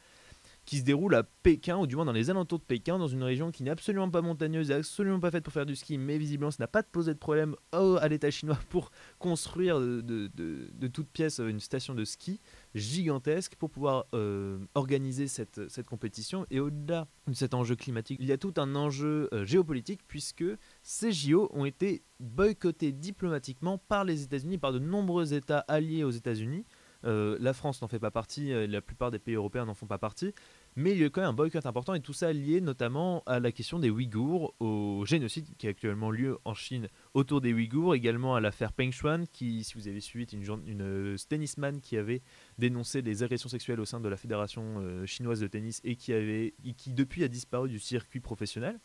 qui 0.64 0.78
se 0.78 0.85
déroule 0.85 1.14
à 1.14 1.23
Pékin, 1.23 1.76
ou 1.76 1.87
du 1.87 1.97
moins 1.97 2.04
dans 2.04 2.12
les 2.12 2.30
alentours 2.30 2.59
de 2.59 2.64
Pékin, 2.64 2.99
dans 2.99 3.06
une 3.06 3.23
région 3.23 3.50
qui 3.50 3.62
n'est 3.62 3.71
absolument 3.71 4.11
pas 4.11 4.23
montagneuse 4.23 4.71
et 4.71 4.75
absolument 4.75 5.21
pas 5.21 5.30
faite 5.30 5.44
pour 5.44 5.52
faire 5.52 5.66
du 5.66 5.76
ski, 5.76 5.99
mais 5.99 6.18
visiblement 6.18 6.50
ça 6.50 6.62
n'a 6.62 6.68
pas 6.68 6.83
posé 6.83 7.12
de 7.12 7.18
problème 7.18 7.54
à 7.73 8.09
l'État 8.09 8.30
chinois 8.30 8.59
pour 8.71 8.90
construire 9.18 9.78
de, 9.80 10.00
de, 10.00 10.30
de, 10.73 10.88
toute 10.88 11.09
pièce 11.09 11.38
une 11.38 11.61
station 11.61 11.94
de 11.94 12.04
ski 12.04 12.40
gigantesque 12.75 13.56
pour 13.56 13.71
pouvoir 13.71 14.06
euh, 14.14 14.59
organiser 14.75 15.28
cette, 15.28 15.68
cette, 15.68 15.87
compétition. 15.87 16.47
Et 16.50 16.61
au-delà 16.61 17.09
de 17.26 17.35
cet 17.35 17.54
enjeu 17.54 17.76
climatique, 17.76 18.18
il 18.21 18.26
y 18.26 18.33
a 18.33 18.38
tout 18.38 18.54
un 18.56 18.75
enjeu 18.75 19.28
euh, 19.33 19.44
géopolitique 19.44 20.00
puisque 20.06 20.44
ces 20.83 21.12
JO 21.12 21.50
ont 21.52 21.64
été 21.64 22.02
boycottés 22.21 22.92
diplomatiquement 22.92 23.78
par 23.78 24.04
les 24.04 24.23
États-Unis, 24.23 24.59
par 24.59 24.73
de 24.73 24.78
nombreux 24.78 25.35
États 25.35 25.61
alliés 25.68 26.04
aux 26.04 26.11
États-Unis. 26.11 26.64
Euh, 27.04 27.37
la 27.40 27.52
France 27.52 27.82
n'en 27.82 27.88
fait 27.88 27.99
pas 27.99 28.11
partie, 28.11 28.52
euh, 28.52 28.66
la 28.66 28.80
plupart 28.80 29.11
des 29.11 29.18
pays 29.18 29.34
européens 29.34 29.66
n'en 29.66 29.75
font 29.75 29.87
pas 29.87 29.99
partie, 29.99 30.32
mais 30.75 30.92
il 30.92 30.99
y 30.99 31.04
a 31.04 31.11
quand 31.11 31.20
même 31.20 31.30
un 31.30 31.34
boycott 31.34 31.66
important 31.66 31.94
et 31.94 32.00
tout 32.00 32.14
ça 32.14 32.32
lié 32.32 32.61
notamment 32.61 33.23
à 33.26 33.40
la 33.40 33.52
question 33.52 33.78
des 33.78 33.90
Ouïghours, 33.90 34.54
au 34.58 35.04
génocide 35.04 35.46
qui 35.58 35.66
a 35.66 35.70
actuellement 35.70 36.11
lieu 36.11 36.38
en 36.44 36.54
Chine 36.54 36.88
autour 37.12 37.40
des 37.40 37.52
Ouïghours, 37.52 37.94
également 37.94 38.34
à 38.34 38.40
l'affaire 38.40 38.73
Peng 38.73 38.90
Shuan, 38.90 39.26
qui, 39.26 39.64
si 39.64 39.75
vous 39.75 39.87
avez 39.87 40.00
suivi, 40.00 40.25
est 40.25 40.32
une, 40.32 40.42
une 40.66 40.82
euh, 40.82 41.16
tennisman 41.28 41.80
qui 41.80 41.99
avait 41.99 42.23
dénoncé 42.58 43.02
des 43.02 43.23
agressions 43.23 43.50
sexuelles 43.50 43.80
au 43.80 43.84
sein 43.84 44.00
de 44.00 44.08
la 44.08 44.16
fédération 44.16 45.04
chinoise 45.06 45.40
de 45.40 45.46
tennis 45.46 45.80
et 45.84 45.96
qui, 45.96 46.12
avait, 46.12 46.54
qui 46.76 46.92
depuis 46.92 47.23
a 47.25 47.28
disparu 47.28 47.68
du 47.68 47.78
circuit 47.78 48.20
professionnel 48.20 48.78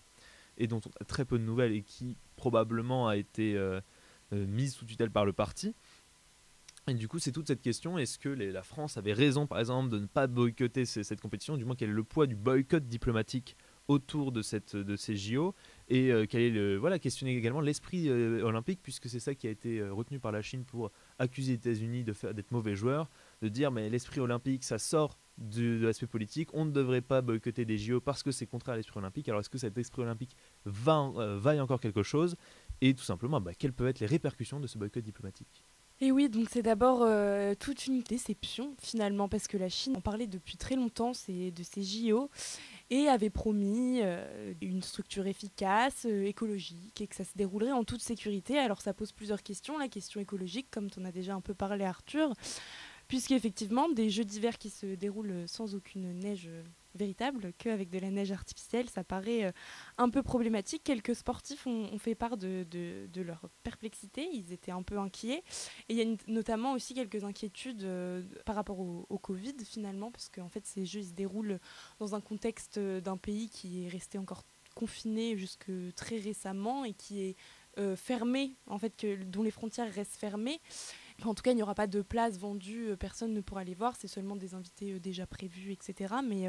et 0.58 0.68
dont 0.68 0.82
on 0.86 0.90
a 1.02 1.06
très 1.06 1.26
peu 1.26 1.40
de 1.40 1.44
nouvelles 1.44 1.72
et 1.72 1.84
qui 1.84 2.18
probablement 2.36 3.08
a 3.08 3.16
été 3.16 3.58
mise 4.32 4.74
sous 4.74 4.86
tutelle 4.86 5.12
par 5.12 5.26
le 5.26 5.34
parti. 5.34 5.74
Et 6.90 6.94
du 6.96 7.08
coup, 7.08 7.20
c'est 7.20 7.32
toute 7.32 7.48
cette 7.48 7.62
question 7.62 7.98
est-ce 7.98 8.18
que 8.18 8.30
la 8.30 8.64
France 8.64 8.98
avait 8.98 9.14
raison, 9.14 9.46
par 9.46 9.60
exemple, 9.60 9.90
de 9.90 10.00
ne 10.00 10.08
pas 10.08 10.28
boycotter 10.28 10.86
cette 10.86 11.22
compétition 11.22 11.56
Du 11.56 11.66
moins, 11.66 11.76
quel 11.76 11.90
est 11.90 11.94
le 11.94 12.04
poids 12.04 12.26
du 12.26 12.36
boycott 12.36 12.88
diplomatique 12.88 13.56
autour 13.88 14.32
de, 14.32 14.42
ces 14.42 15.16
JO 15.16 15.56
Et 15.88 16.12
euh, 16.12 16.26
quel 16.30 16.42
est 16.42 16.50
le, 16.52 16.78
voilà, 16.78 17.00
questionner 17.00 17.36
également 17.36 17.62
l'esprit 17.62 18.08
euh, 18.08 18.44
olympique, 18.44 18.80
puisque 18.82 19.10
c'est 19.10 19.20
ça 19.20 19.36
qui 19.36 19.48
a 19.48 19.50
été 19.50 19.80
euh, 19.80 19.92
retenu 19.92 20.20
par 20.20 20.32
la 20.32 20.42
Chine 20.42 20.64
pour 20.64 20.92
accuser 21.18 21.54
les 21.54 21.58
États-Unis 21.58 22.04
d'être 22.04 22.52
mauvais 22.52 22.76
joueurs, 22.76 23.10
de 23.42 23.50
dire 23.50 23.72
mais 23.72 23.90
l'esprit 23.90 24.20
olympique, 24.20 24.64
ça 24.64 24.78
sort 24.78 25.18
de, 25.38 25.86
l'aspect 25.86 26.08
politique, 26.08 26.50
on 26.54 26.66
ne 26.66 26.72
devrait 26.72 27.02
pas 27.02 27.22
boycotter 27.22 27.66
des 27.66 27.78
JO 27.78 28.00
parce 28.00 28.24
que 28.24 28.32
c'est 28.32 28.46
contraire 28.46 28.74
à 28.74 28.78
l'esprit 28.78 29.00
olympique. 29.00 29.28
Alors, 29.28 29.42
est-ce 29.42 29.50
que 29.50 29.58
cet 29.58 29.78
esprit 29.78 30.04
olympique 30.04 30.36
va, 30.66 31.12
vaille 31.38 31.60
encore 31.60 31.80
quelque 31.80 32.04
chose? 32.04 32.36
Et 32.82 32.94
tout 32.94 33.04
simplement, 33.04 33.42
bah, 33.42 33.54
quelles 33.58 33.74
peuvent 33.74 33.88
être 33.88 34.00
les 34.00 34.06
répercussions 34.06 34.60
de 34.60 34.68
ce 34.68 34.78
boycott 34.78 35.04
diplomatique? 35.04 35.64
Et 36.02 36.14
oui, 36.14 36.30
donc 36.30 36.48
c'est 36.50 36.62
d'abord 36.62 37.02
euh, 37.02 37.56
toute 37.60 37.88
une 37.88 38.02
déception 38.02 38.74
finalement, 38.82 39.28
parce 39.28 39.48
que 39.48 39.58
la 39.58 39.68
Chine 39.68 39.98
en 39.98 40.02
parlait 40.02 40.28
depuis 40.28 40.56
très 40.56 40.76
longtemps 40.76 41.12
de 41.12 41.64
ces 41.64 41.84
JO 41.84 42.30
et 42.90 43.08
avait 43.10 43.30
promis 43.30 44.00
euh, 44.02 44.54
une 44.62 44.82
structure 44.82 45.28
efficace, 45.28 46.06
euh, 46.06 46.26
écologique, 46.26 47.02
et 47.02 47.08
que 47.08 47.16
ça 47.16 47.26
se 47.26 47.36
déroulerait 47.36 47.74
en 47.74 47.84
toute 47.84 48.02
sécurité. 48.02 48.58
Alors 48.58 48.82
ça 48.82 48.94
pose 48.94 49.12
plusieurs 49.12 49.44
questions. 49.44 49.78
La 49.78 49.90
question 49.90 50.22
écologique, 50.22 50.68
comme 50.72 50.90
tu 50.90 51.00
en 51.00 51.06
as 51.06 51.12
déjà 51.12 51.36
un 51.36 51.42
peu 51.42 51.54
parlé 51.54 51.84
Arthur, 51.84 52.34
puisqu'effectivement, 53.10 53.90
des 53.90 54.10
jeux 54.10 54.26
d'hiver 54.26 54.58
qui 54.58 54.70
se 54.70 54.96
déroulent 54.96 55.48
sans 55.48 55.76
aucune 55.76 56.18
neige 56.18 56.50
véritable 57.00 57.54
qu'avec 57.58 57.90
de 57.90 57.98
la 57.98 58.12
neige 58.12 58.32
artificielle, 58.32 58.90
ça 58.90 59.04
paraît 59.04 59.46
euh, 59.46 59.52
un 59.98 60.10
peu 60.10 60.22
problématique. 60.22 60.84
Quelques 60.84 61.16
sportifs 61.16 61.66
ont, 61.66 61.98
fait 61.98 62.16
part 62.16 62.38
de, 62.38 62.66
leur 63.16 63.50
perplexité, 63.64 64.28
ils 64.32 64.52
étaient 64.52 64.72
un 64.72 64.84
peu 64.84 65.00
inquiets. 65.00 65.44
Et 65.88 65.94
il 65.94 65.98
y 65.98 66.02
a 66.02 66.16
notamment 66.28 66.74
aussi 66.74 66.94
quelques 66.94 67.24
inquiétudes 67.24 67.84
euh, 67.84 68.24
par 68.46 68.56
rapport 68.56 68.80
au, 68.80 69.18
Covid 69.22 69.56
finalement, 69.66 70.12
parce 70.12 70.30
qu'en 70.30 70.48
fait 70.48 70.66
ces 70.66 70.86
jeux 70.86 71.04
se 71.04 71.12
déroulent 71.12 71.60
dans 72.00 72.16
un 72.16 72.22
contexte 72.22 72.80
d'un 72.80 73.18
pays 73.18 73.50
qui 73.50 73.86
est 73.86 73.90
resté 73.90 74.18
encore 74.18 74.44
confiné 74.76 75.38
jusque 75.38 75.72
très 75.96 76.18
récemment 76.18 76.86
et 76.86 76.94
qui 76.94 77.22
est 77.22 77.36
euh, 77.78 77.98
fermé, 77.98 78.56
en 78.68 78.80
fait, 78.80 79.06
dont 79.30 79.44
les 79.44 79.52
frontières 79.52 79.94
restent 79.94 80.16
fermées. 80.16 80.62
en 81.24 81.34
tout 81.34 81.44
cas, 81.44 81.52
il 81.52 81.56
n'y 81.56 81.64
aura 81.64 81.76
pas 81.76 81.88
de 81.88 82.02
place 82.02 82.38
vendue, 82.38 82.96
personne 82.98 83.34
ne 83.34 83.42
pourra 83.42 83.66
les 83.66 83.76
voir, 83.76 83.96
c'est 83.98 84.08
seulement 84.08 84.38
des 84.38 84.54
invités 84.54 85.00
déjà 85.02 85.28
prévus, 85.28 85.74
etc. 85.74 86.16
Mais 86.24 86.48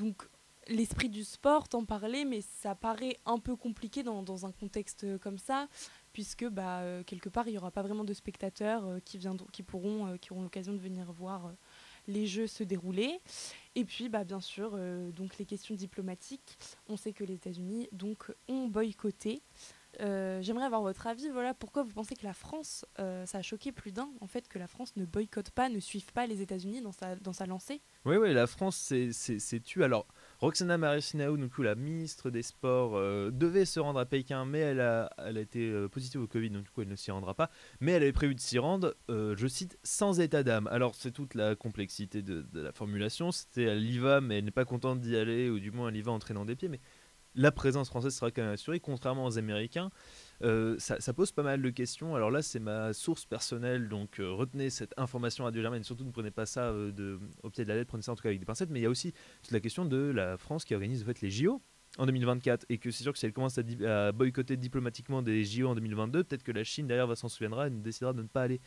donc 0.00 0.26
l'esprit 0.66 1.10
du 1.10 1.24
sport, 1.24 1.68
t'en 1.68 1.84
parlais, 1.84 2.24
mais 2.24 2.40
ça 2.40 2.74
paraît 2.74 3.16
un 3.26 3.38
peu 3.38 3.54
compliqué 3.54 4.02
dans, 4.02 4.46
un 4.46 4.52
contexte 4.52 5.04
euh, 5.04 5.18
comme 5.18 5.36
ça, 5.36 5.68
puisque 6.14 6.48
bah, 6.48 6.80
euh, 6.80 7.02
quelque 7.04 7.28
part, 7.28 7.48
il 7.48 7.52
n'y 7.52 7.58
aura 7.58 7.70
pas 7.70 7.82
vraiment 7.82 8.04
de 8.04 8.14
spectateurs 8.14 8.86
euh, 8.86 8.98
qui, 9.04 9.18
viendront, 9.18 9.46
qui, 9.52 9.62
pourront, 9.62 10.16
qui 10.18 10.32
auront 10.32 10.42
l'occasion 10.42 10.72
de 10.72 10.78
venir 10.78 11.12
voir 11.12 11.52
les 12.08 12.26
jeux 12.26 12.46
se 12.46 12.64
dérouler. 12.64 13.20
Et 13.74 13.84
puis, 13.84 14.08
bah, 14.08 14.24
bien 14.24 14.40
sûr, 14.40 14.78
donc 15.12 15.36
les 15.38 15.44
questions 15.44 15.74
diplomatiques. 15.74 16.58
On 16.88 16.96
sait 16.96 17.12
que 17.12 17.24
les 17.24 17.34
États-Unis 17.34 17.88
donc, 17.92 18.32
ont 18.48 18.66
boycotté 18.66 19.42
euh, 20.00 20.40
j'aimerais 20.42 20.66
avoir 20.66 20.82
votre 20.82 21.06
avis. 21.06 21.28
Voilà, 21.30 21.54
pourquoi 21.54 21.82
vous 21.82 21.92
pensez 21.92 22.14
que 22.14 22.24
la 22.24 22.32
France, 22.32 22.84
euh, 22.98 23.26
ça 23.26 23.38
a 23.38 23.42
choqué 23.42 23.72
plus 23.72 23.92
d'un, 23.92 24.08
en 24.20 24.26
fait, 24.26 24.48
que 24.48 24.58
la 24.58 24.66
France 24.66 24.94
ne 24.96 25.04
boycotte 25.04 25.50
pas, 25.50 25.68
ne 25.68 25.80
suive 25.80 26.12
pas 26.12 26.26
les 26.26 26.42
États-Unis 26.42 26.82
dans 26.82 26.92
sa, 26.92 27.16
dans 27.16 27.32
sa 27.32 27.46
lancée? 27.46 27.80
Oui, 28.04 28.16
oui, 28.16 28.32
la 28.32 28.46
France 28.46 28.92
c'est 29.12 29.60
tu. 29.60 29.82
Alors, 29.84 30.06
Roxana 30.38 30.78
Maracineanu, 30.78 31.38
du 31.38 31.48
coup, 31.48 31.62
la 31.62 31.74
ministre 31.74 32.30
des 32.30 32.42
Sports, 32.42 32.96
euh, 32.96 33.30
devait 33.30 33.64
se 33.64 33.80
rendre 33.80 33.98
à 33.98 34.06
Pékin, 34.06 34.44
mais 34.44 34.60
elle 34.60 34.80
a, 34.80 35.10
elle 35.18 35.38
a 35.38 35.40
été 35.40 35.88
positive 35.88 36.22
au 36.22 36.26
Covid, 36.26 36.50
donc 36.50 36.64
du 36.64 36.70
coup, 36.70 36.82
elle 36.82 36.88
ne 36.88 36.96
s'y 36.96 37.10
rendra 37.10 37.34
pas. 37.34 37.50
Mais 37.80 37.92
elle 37.92 38.02
avait 38.02 38.12
prévu 38.12 38.34
de 38.34 38.40
s'y 38.40 38.58
rendre, 38.58 38.94
je 39.08 39.46
cite, 39.46 39.78
sans 39.82 40.20
état 40.20 40.42
d'âme. 40.42 40.66
Alors, 40.68 40.94
c'est 40.94 41.12
toute 41.12 41.34
la 41.34 41.56
complexité 41.56 42.22
de, 42.22 42.42
de 42.42 42.60
la 42.60 42.72
formulation. 42.72 43.32
C'était 43.32 43.64
elle 43.64 43.84
y 43.84 43.98
va, 43.98 44.20
mais 44.20 44.38
elle 44.38 44.44
n'est 44.44 44.50
pas 44.50 44.64
contente 44.64 45.00
d'y 45.00 45.16
aller, 45.16 45.50
ou 45.50 45.58
du 45.58 45.70
moins 45.70 45.88
elle 45.88 45.96
y 45.96 46.02
va 46.02 46.12
en 46.12 46.18
traînant 46.18 46.44
des 46.44 46.56
pieds. 46.56 46.68
Mais 46.68 46.80
la 47.34 47.52
présence 47.52 47.88
française 47.88 48.14
sera 48.14 48.30
quand 48.30 48.42
même 48.42 48.52
assurée, 48.52 48.80
contrairement 48.80 49.24
aux 49.24 49.38
Américains. 49.38 49.90
Euh, 50.42 50.76
ça, 50.78 51.12
pose 51.12 51.32
pas 51.32 51.42
mal 51.42 51.60
de 51.60 51.70
questions. 51.70 52.14
Alors 52.14 52.30
là, 52.30 52.42
c'est 52.42 52.60
ma 52.60 52.92
source 52.92 53.24
personnelle, 53.26 53.88
donc 53.88 54.18
euh, 54.18 54.30
retenez 54.30 54.70
cette 54.70 54.94
information 54.96 55.46
à 55.46 55.50
Dieu 55.50 55.62
Germaine. 55.62 55.84
Surtout, 55.84 56.04
ne 56.04 56.10
prenez 56.10 56.30
pas 56.30 56.46
ça 56.46 56.68
euh, 56.68 56.92
de, 56.92 57.20
au 57.42 57.50
pied 57.50 57.64
de 57.64 57.68
la 57.68 57.76
lettre, 57.76 57.88
prenez 57.88 58.02
ça 58.02 58.12
en 58.12 58.16
tout 58.16 58.22
cas 58.22 58.30
avec 58.30 58.40
des 58.40 58.46
pincettes. 58.46 58.70
Mais 58.70 58.80
il 58.80 58.82
y 58.82 58.86
a 58.86 58.90
aussi 58.90 59.12
toute 59.42 59.52
la 59.52 59.60
question 59.60 59.84
de 59.84 59.98
la 59.98 60.38
France 60.38 60.64
qui 60.64 60.74
organise 60.74 61.02
en 61.02 61.06
fait 61.06 61.20
les 61.20 61.30
JO 61.30 61.62
en 61.98 62.06
2024 62.06 62.66
et 62.68 62.78
que 62.78 62.90
c'est 62.90 63.02
sûr 63.02 63.12
que 63.12 63.18
si 63.18 63.26
elle 63.26 63.32
commence 63.32 63.58
à, 63.58 64.12
boycotter 64.12 64.56
diplomatiquement 64.56 65.22
des 65.22 65.44
JO 65.44 65.68
en 65.68 65.74
2022, 65.74 66.24
peut-être 66.24 66.42
que 66.42 66.52
la 66.52 66.64
Chine 66.64 66.86
derrière 66.86 67.06
va 67.06 67.16
s'en 67.16 67.28
souviendra 67.28 67.66
et 67.66 67.70
décidera 67.70 68.12
de 68.12 68.22
ne 68.22 68.28
pas 68.28 68.42
aller 68.42 68.60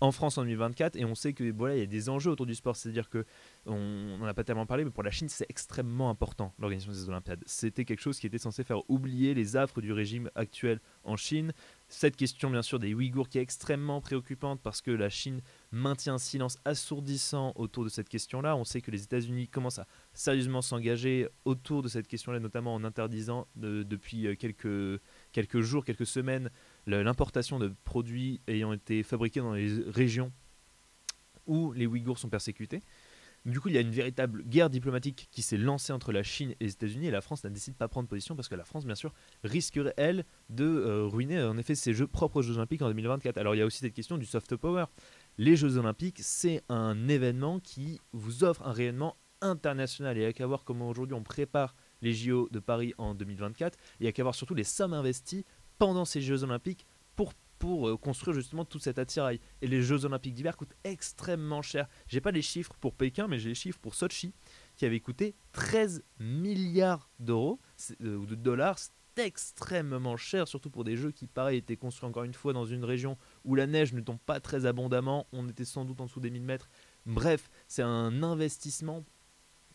en 0.00 0.12
France 0.12 0.38
en 0.38 0.42
2024 0.42 0.96
et 0.96 1.04
on 1.04 1.14
sait 1.14 1.34
que 1.34 1.52
voilà 1.52 1.76
il 1.76 1.80
y 1.80 1.82
a 1.82 1.86
des 1.86 2.08
enjeux 2.08 2.30
autour 2.30 2.46
du 2.46 2.54
sport 2.54 2.76
c'est-à-dire 2.76 3.10
que 3.10 3.26
on 3.66 4.18
n'en 4.18 4.26
a 4.26 4.34
pas 4.34 4.44
tellement 4.44 4.66
parlé 4.66 4.84
mais 4.84 4.90
pour 4.90 5.02
la 5.02 5.10
Chine 5.10 5.28
c'est 5.28 5.46
extrêmement 5.48 6.10
important 6.10 6.54
l'organisation 6.58 6.92
des 6.92 7.08
Olympiades 7.08 7.42
c'était 7.46 7.84
quelque 7.84 8.00
chose 8.00 8.18
qui 8.18 8.26
était 8.26 8.38
censé 8.38 8.64
faire 8.64 8.88
oublier 8.88 9.34
les 9.34 9.56
affres 9.56 9.80
du 9.80 9.92
régime 9.92 10.30
actuel 10.34 10.80
en 11.04 11.16
Chine 11.16 11.52
Cette 11.92 12.16
question, 12.16 12.50
bien 12.50 12.62
sûr, 12.62 12.78
des 12.78 12.94
Ouïghours 12.94 13.28
qui 13.28 13.38
est 13.38 13.42
extrêmement 13.42 14.00
préoccupante 14.00 14.60
parce 14.62 14.80
que 14.80 14.92
la 14.92 15.10
Chine 15.10 15.40
maintient 15.72 16.14
un 16.14 16.18
silence 16.18 16.56
assourdissant 16.64 17.52
autour 17.56 17.82
de 17.82 17.88
cette 17.88 18.08
question-là. 18.08 18.56
On 18.56 18.64
sait 18.64 18.80
que 18.80 18.92
les 18.92 19.02
États-Unis 19.02 19.48
commencent 19.48 19.80
à 19.80 19.86
sérieusement 20.12 20.62
s'engager 20.62 21.28
autour 21.44 21.82
de 21.82 21.88
cette 21.88 22.06
question-là, 22.06 22.38
notamment 22.38 22.74
en 22.74 22.84
interdisant 22.84 23.48
depuis 23.56 24.28
euh, 24.28 24.36
quelques, 24.36 25.02
quelques 25.32 25.60
jours, 25.62 25.84
quelques 25.84 26.06
semaines, 26.06 26.50
l'importation 26.86 27.58
de 27.58 27.74
produits 27.84 28.40
ayant 28.46 28.72
été 28.72 29.02
fabriqués 29.02 29.40
dans 29.40 29.54
les 29.54 29.82
régions 29.90 30.32
où 31.46 31.72
les 31.72 31.86
Ouïghours 31.86 32.18
sont 32.18 32.28
persécutés. 32.28 32.82
Du 33.46 33.58
coup, 33.58 33.68
il 33.68 33.74
y 33.74 33.78
a 33.78 33.80
une 33.80 33.90
véritable 33.90 34.42
guerre 34.44 34.68
diplomatique 34.68 35.28
qui 35.30 35.40
s'est 35.40 35.56
lancée 35.56 35.94
entre 35.94 36.12
la 36.12 36.22
Chine 36.22 36.50
et 36.60 36.64
les 36.64 36.72
États-Unis 36.72 37.06
et 37.06 37.10
la 37.10 37.22
France 37.22 37.42
n'a 37.42 37.48
décidé 37.48 37.74
de 37.80 37.86
prendre 37.86 38.06
position 38.06 38.36
parce 38.36 38.48
que 38.48 38.54
la 38.54 38.64
France, 38.64 38.84
bien 38.84 38.94
sûr, 38.94 39.14
risquerait, 39.44 39.94
elle, 39.96 40.26
de 40.50 40.64
euh, 40.64 41.06
ruiner 41.06 41.42
en 41.42 41.56
effet 41.56 41.74
ses 41.74 41.94
jeux, 41.94 42.06
propres 42.06 42.42
Jeux 42.42 42.56
Olympiques 42.56 42.82
en 42.82 42.88
2024. 42.88 43.38
Alors, 43.38 43.54
il 43.54 43.58
y 43.58 43.62
a 43.62 43.66
aussi 43.66 43.78
cette 43.78 43.94
question 43.94 44.18
du 44.18 44.26
soft 44.26 44.56
power. 44.56 44.84
Les 45.38 45.56
Jeux 45.56 45.78
Olympiques, 45.78 46.18
c'est 46.20 46.62
un 46.68 47.08
événement 47.08 47.60
qui 47.60 47.98
vous 48.12 48.44
offre 48.44 48.66
un 48.66 48.72
rayonnement 48.72 49.16
international. 49.40 50.18
Et 50.18 50.20
il 50.20 50.24
n'y 50.24 50.28
a 50.28 50.32
qu'à 50.34 50.46
voir 50.46 50.64
comment 50.64 50.88
aujourd'hui 50.90 51.14
on 51.14 51.22
prépare 51.22 51.74
les 52.02 52.12
JO 52.12 52.48
de 52.50 52.58
Paris 52.58 52.92
en 52.98 53.14
2024. 53.14 53.78
Il 54.00 54.02
n'y 54.02 54.08
a 54.08 54.12
qu'à 54.12 54.22
voir 54.22 54.34
surtout 54.34 54.54
les 54.54 54.64
sommes 54.64 54.92
investies 54.92 55.46
pendant 55.78 56.04
ces 56.04 56.20
Jeux 56.20 56.44
Olympiques 56.44 56.86
pour 57.60 57.88
euh, 57.88 57.96
construire 57.96 58.34
justement 58.34 58.64
toute 58.64 58.82
cette 58.82 58.98
attirail. 58.98 59.38
Et 59.62 59.68
les 59.68 59.82
Jeux 59.82 60.04
Olympiques 60.04 60.34
d'hiver 60.34 60.56
coûtent 60.56 60.74
extrêmement 60.82 61.62
cher. 61.62 61.88
J'ai 62.08 62.20
pas 62.20 62.32
les 62.32 62.42
chiffres 62.42 62.72
pour 62.80 62.94
Pékin, 62.94 63.28
mais 63.28 63.38
j'ai 63.38 63.50
les 63.50 63.54
chiffres 63.54 63.78
pour 63.78 63.94
Sochi, 63.94 64.32
qui 64.76 64.86
avait 64.86 64.98
coûté 64.98 65.36
13 65.52 66.02
milliards 66.18 67.10
d'euros 67.20 67.60
euh, 68.02 68.16
ou 68.16 68.26
de 68.26 68.34
dollars. 68.34 68.78
C'est 68.78 68.92
extrêmement 69.18 70.16
cher, 70.16 70.48
surtout 70.48 70.70
pour 70.70 70.84
des 70.84 70.96
jeux 70.96 71.10
qui, 71.10 71.26
pareil, 71.26 71.58
étaient 71.58 71.76
construits 71.76 72.08
encore 72.08 72.24
une 72.24 72.32
fois 72.32 72.54
dans 72.54 72.64
une 72.64 72.84
région 72.84 73.18
où 73.44 73.54
la 73.54 73.66
neige 73.66 73.92
ne 73.92 74.00
tombe 74.00 74.20
pas 74.24 74.40
très 74.40 74.64
abondamment. 74.64 75.26
On 75.32 75.46
était 75.46 75.66
sans 75.66 75.84
doute 75.84 76.00
en 76.00 76.06
dessous 76.06 76.20
des 76.20 76.30
1000 76.30 76.42
mètres. 76.42 76.70
Bref, 77.04 77.50
c'est 77.68 77.82
un 77.82 78.22
investissement 78.22 79.04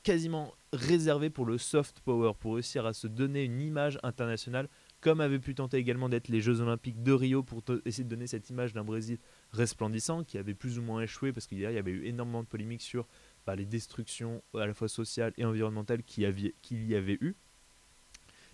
quasiment 0.01 0.53
réservé 0.73 1.29
pour 1.29 1.45
le 1.45 1.57
soft 1.59 1.99
power, 1.99 2.33
pour 2.39 2.55
réussir 2.55 2.85
à 2.85 2.93
se 2.93 3.07
donner 3.07 3.43
une 3.43 3.61
image 3.61 3.99
internationale 4.01 4.69
comme 5.01 5.21
avait 5.21 5.39
pu 5.39 5.53
tenter 5.53 5.77
également 5.77 6.10
d'être 6.10 6.29
les 6.29 6.41
Jeux 6.41 6.62
Olympiques 6.62 7.03
de 7.03 7.12
Rio 7.12 7.43
pour 7.43 7.63
essayer 7.86 8.03
de 8.03 8.10
donner 8.10 8.27
cette 8.27 8.49
image 8.49 8.73
d'un 8.73 8.84
Brésil 8.84 9.19
resplendissant, 9.51 10.23
qui 10.23 10.38
avait 10.38 10.55
plus 10.55 10.79
ou 10.79 10.81
moins 10.81 11.01
échoué 11.01 11.31
parce 11.31 11.45
qu'il 11.47 11.60
y 11.60 11.65
avait 11.65 11.91
eu 11.91 12.05
énormément 12.05 12.41
de 12.41 12.47
polémiques 12.47 12.81
sur 12.81 13.08
bah, 13.45 13.55
les 13.55 13.65
destructions 13.65 14.43
à 14.55 14.65
la 14.65 14.73
fois 14.73 14.88
sociales 14.88 15.34
et 15.38 15.45
environnementales 15.45 16.03
qu'il 16.03 16.23
y, 16.23 16.95
avait 16.95 17.17
eu. 17.21 17.36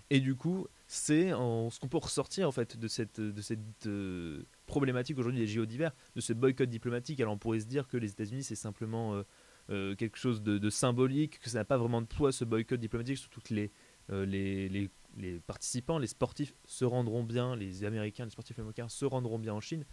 Et 0.09 0.19
du 0.19 0.35
coup, 0.35 0.67
c'est 0.87 1.29
ce 1.29 1.79
qu'on 1.79 1.87
peut 1.87 1.97
ressortir 1.97 2.49
en 2.49 2.51
fait 2.51 2.77
de 2.77 2.87
cette, 2.89 3.19
euh, 3.87 4.43
problématique 4.65 5.17
aujourd'hui 5.17 5.39
des 5.39 5.47
JO 5.47 5.65
d'hiver, 5.65 5.93
de 6.15 6.21
ce 6.21 6.33
boycott 6.33 6.69
diplomatique. 6.69 7.21
Alors 7.21 7.33
on 7.33 7.37
pourrait 7.37 7.61
se 7.61 7.67
dire 7.67 7.87
que 7.87 7.95
les 7.95 8.11
États-Unis 8.11 8.43
c'est 8.43 8.55
simplement 8.55 9.15
euh, 9.15 9.23
euh, 9.69 9.95
quelque 9.95 10.17
chose 10.17 10.41
de, 10.41 10.69
symbolique, 10.69 11.39
que 11.39 11.49
ça 11.49 11.59
n'a 11.59 11.65
pas 11.65 11.77
vraiment 11.77 12.01
de 12.01 12.07
poids 12.07 12.33
ce 12.33 12.43
boycott 12.43 12.79
diplomatique, 12.79 13.17
surtout 13.17 13.39
que 13.39 13.53
les, 13.53 13.71
les, 14.09 14.67
les 14.67 14.89
les 15.17 15.39
participants, 15.39 15.97
les 15.97 16.07
sportifs 16.07 16.53
se 16.65 16.85
rendront 16.85 17.23
bien, 17.23 17.55
les 17.55 17.83
Américains, 17.83 18.25
les 18.25 18.31
sportifs 18.31 18.59
américains 18.59 18.89
se 18.89 19.05
rendront 19.05 19.39
bien 19.39 19.53
en 19.53 19.61
Chine. 19.61 19.85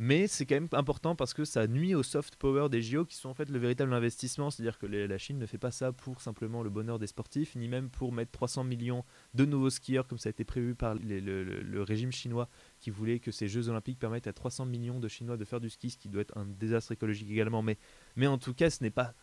Mais 0.00 0.28
c'est 0.28 0.46
quand 0.46 0.54
même 0.54 0.68
important 0.72 1.16
parce 1.16 1.34
que 1.34 1.44
ça 1.44 1.66
nuit 1.66 1.96
au 1.96 2.04
soft 2.04 2.36
power 2.36 2.68
des 2.68 2.80
JO 2.82 3.04
qui 3.04 3.16
sont 3.16 3.30
en 3.30 3.34
fait 3.34 3.50
le 3.50 3.58
véritable 3.58 3.92
investissement. 3.92 4.48
C'est-à-dire 4.48 4.78
que 4.78 4.86
la 4.86 5.18
Chine 5.18 5.38
ne 5.38 5.46
fait 5.46 5.58
pas 5.58 5.72
ça 5.72 5.90
pour 5.90 6.20
simplement 6.20 6.62
le 6.62 6.70
bonheur 6.70 7.00
des 7.00 7.08
sportifs, 7.08 7.56
ni 7.56 7.66
même 7.66 7.90
pour 7.90 8.12
mettre 8.12 8.30
300 8.30 8.62
millions 8.62 9.04
de 9.34 9.44
nouveaux 9.44 9.70
skieurs 9.70 10.06
comme 10.06 10.18
ça 10.18 10.28
a 10.28 10.30
été 10.30 10.44
prévu 10.44 10.76
par 10.76 10.94
le, 10.94 11.82
régime 11.82 12.12
chinois 12.12 12.48
qui 12.78 12.90
voulait 12.90 13.18
que 13.18 13.32
ces 13.32 13.48
Jeux 13.48 13.68
olympiques 13.68 13.98
permettent 13.98 14.28
à 14.28 14.32
300 14.32 14.66
millions 14.66 15.00
de 15.00 15.08
Chinois 15.08 15.36
de 15.36 15.44
faire 15.44 15.60
du 15.60 15.68
ski, 15.68 15.90
ce 15.90 15.98
qui 15.98 16.08
doit 16.08 16.22
être 16.22 16.36
un 16.36 16.44
désastre 16.44 16.92
écologique 16.92 17.30
également. 17.30 17.62
Mais, 17.62 18.26
en 18.28 18.38
tout 18.38 18.54
cas, 18.54 18.70
ce 18.70 18.84
n'est 18.84 18.90
pas 18.90 19.14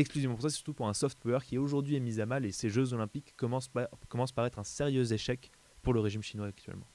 exclusivement 0.00 0.34
pour 0.34 0.42
ça, 0.42 0.50
surtout 0.50 0.74
pour 0.74 0.88
un 0.88 0.94
soft 0.94 1.18
power 1.18 1.40
qui 1.44 1.58
aujourd'hui 1.58 1.96
est 1.96 2.00
mis 2.00 2.20
à 2.20 2.26
mal 2.26 2.44
et 2.44 2.52
ces 2.52 2.70
Jeux 2.70 2.92
olympiques 2.92 3.34
commencent 3.36 3.68
par, 3.68 3.88
commencent 4.08 4.32
par 4.32 4.46
être 4.46 4.58
un 4.58 4.64
sérieux 4.64 5.12
échec 5.12 5.50
pour 5.82 5.92
le 5.92 6.00
régime 6.00 6.22
chinois 6.22 6.46
actuellement. 6.46 6.86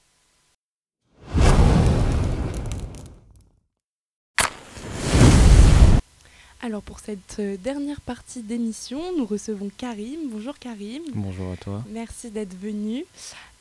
Alors 6.64 6.80
pour 6.80 6.98
cette 6.98 7.40
euh, 7.40 7.58
dernière 7.58 8.00
partie 8.00 8.40
d'émission, 8.40 8.98
nous 9.18 9.26
recevons 9.26 9.70
Karim. 9.76 10.30
Bonjour 10.30 10.58
Karim. 10.58 11.02
Bonjour 11.12 11.52
à 11.52 11.56
toi. 11.58 11.84
Merci 11.90 12.30
d'être 12.30 12.56
venu. 12.58 13.04